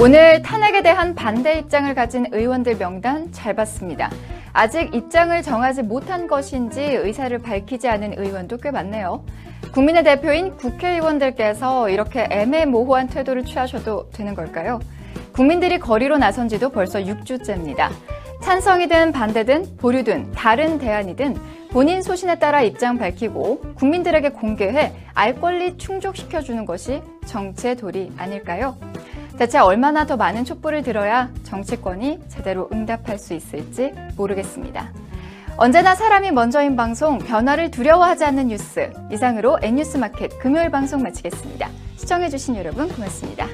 오늘 0.01 0.41
탄핵에 0.41 0.81
대한 0.81 1.13
반대 1.13 1.59
입장을 1.59 1.93
가진 1.93 2.25
의원들 2.31 2.77
명단 2.77 3.29
잘 3.33 3.53
봤습니다. 3.53 4.09
아직 4.53 4.95
입장을 4.95 5.41
정하지 5.41 5.83
못한 5.83 6.25
것인지 6.25 6.81
의사를 6.81 7.38
밝히지 7.38 7.89
않은 7.89 8.17
의원도 8.17 8.59
꽤 8.59 8.71
많네요. 8.71 9.25
국민의 9.73 10.05
대표인 10.05 10.55
국회의원들께서 10.55 11.89
이렇게 11.89 12.27
애매모호한 12.31 13.07
태도를 13.07 13.43
취하셔도 13.43 14.09
되는 14.12 14.35
걸까요? 14.35 14.79
국민들이 15.33 15.77
거리로 15.79 16.17
나선 16.17 16.47
지도 16.47 16.69
벌써 16.69 16.99
6주째입니다. 16.99 17.89
찬성이든 18.41 19.12
반대든 19.12 19.75
보류든 19.75 20.31
다른 20.31 20.79
대안이든 20.79 21.35
본인 21.71 22.01
소신에 22.01 22.39
따라 22.39 22.62
입장 22.62 22.97
밝히고 22.97 23.73
국민들에게 23.75 24.29
공개해 24.29 24.93
알 25.13 25.35
권리 25.41 25.77
충족시켜주는 25.77 26.65
것이 26.65 27.01
정치의 27.25 27.75
도리 27.75 28.13
아닐까요? 28.17 28.77
대체 29.39 29.58
얼마나 29.58 30.06
더 30.06 30.17
많은 30.17 30.43
촛불을 30.43 30.84
들어야 30.84 31.30
정치권이 31.43 32.19
제대로 32.28 32.69
응답할 32.73 33.17
수 33.17 33.34
있을지 33.34 33.93
모르겠습니다. 34.17 34.91
언제나 35.56 35.95
사람이 35.95 36.32
먼저인 36.32 36.75
방송, 36.75 37.19
변화를 37.19 37.71
두려워하지 37.71 38.25
않는 38.25 38.49
뉴스. 38.49 38.91
이상으로 39.10 39.58
N뉴스 39.62 39.95
마켓 39.95 40.38
금요일 40.39 40.69
방송 40.69 41.02
마치겠습니다. 41.02 41.69
시청해주신 41.95 42.58
여러분 42.58 42.89
고맙습니다. 42.89 43.47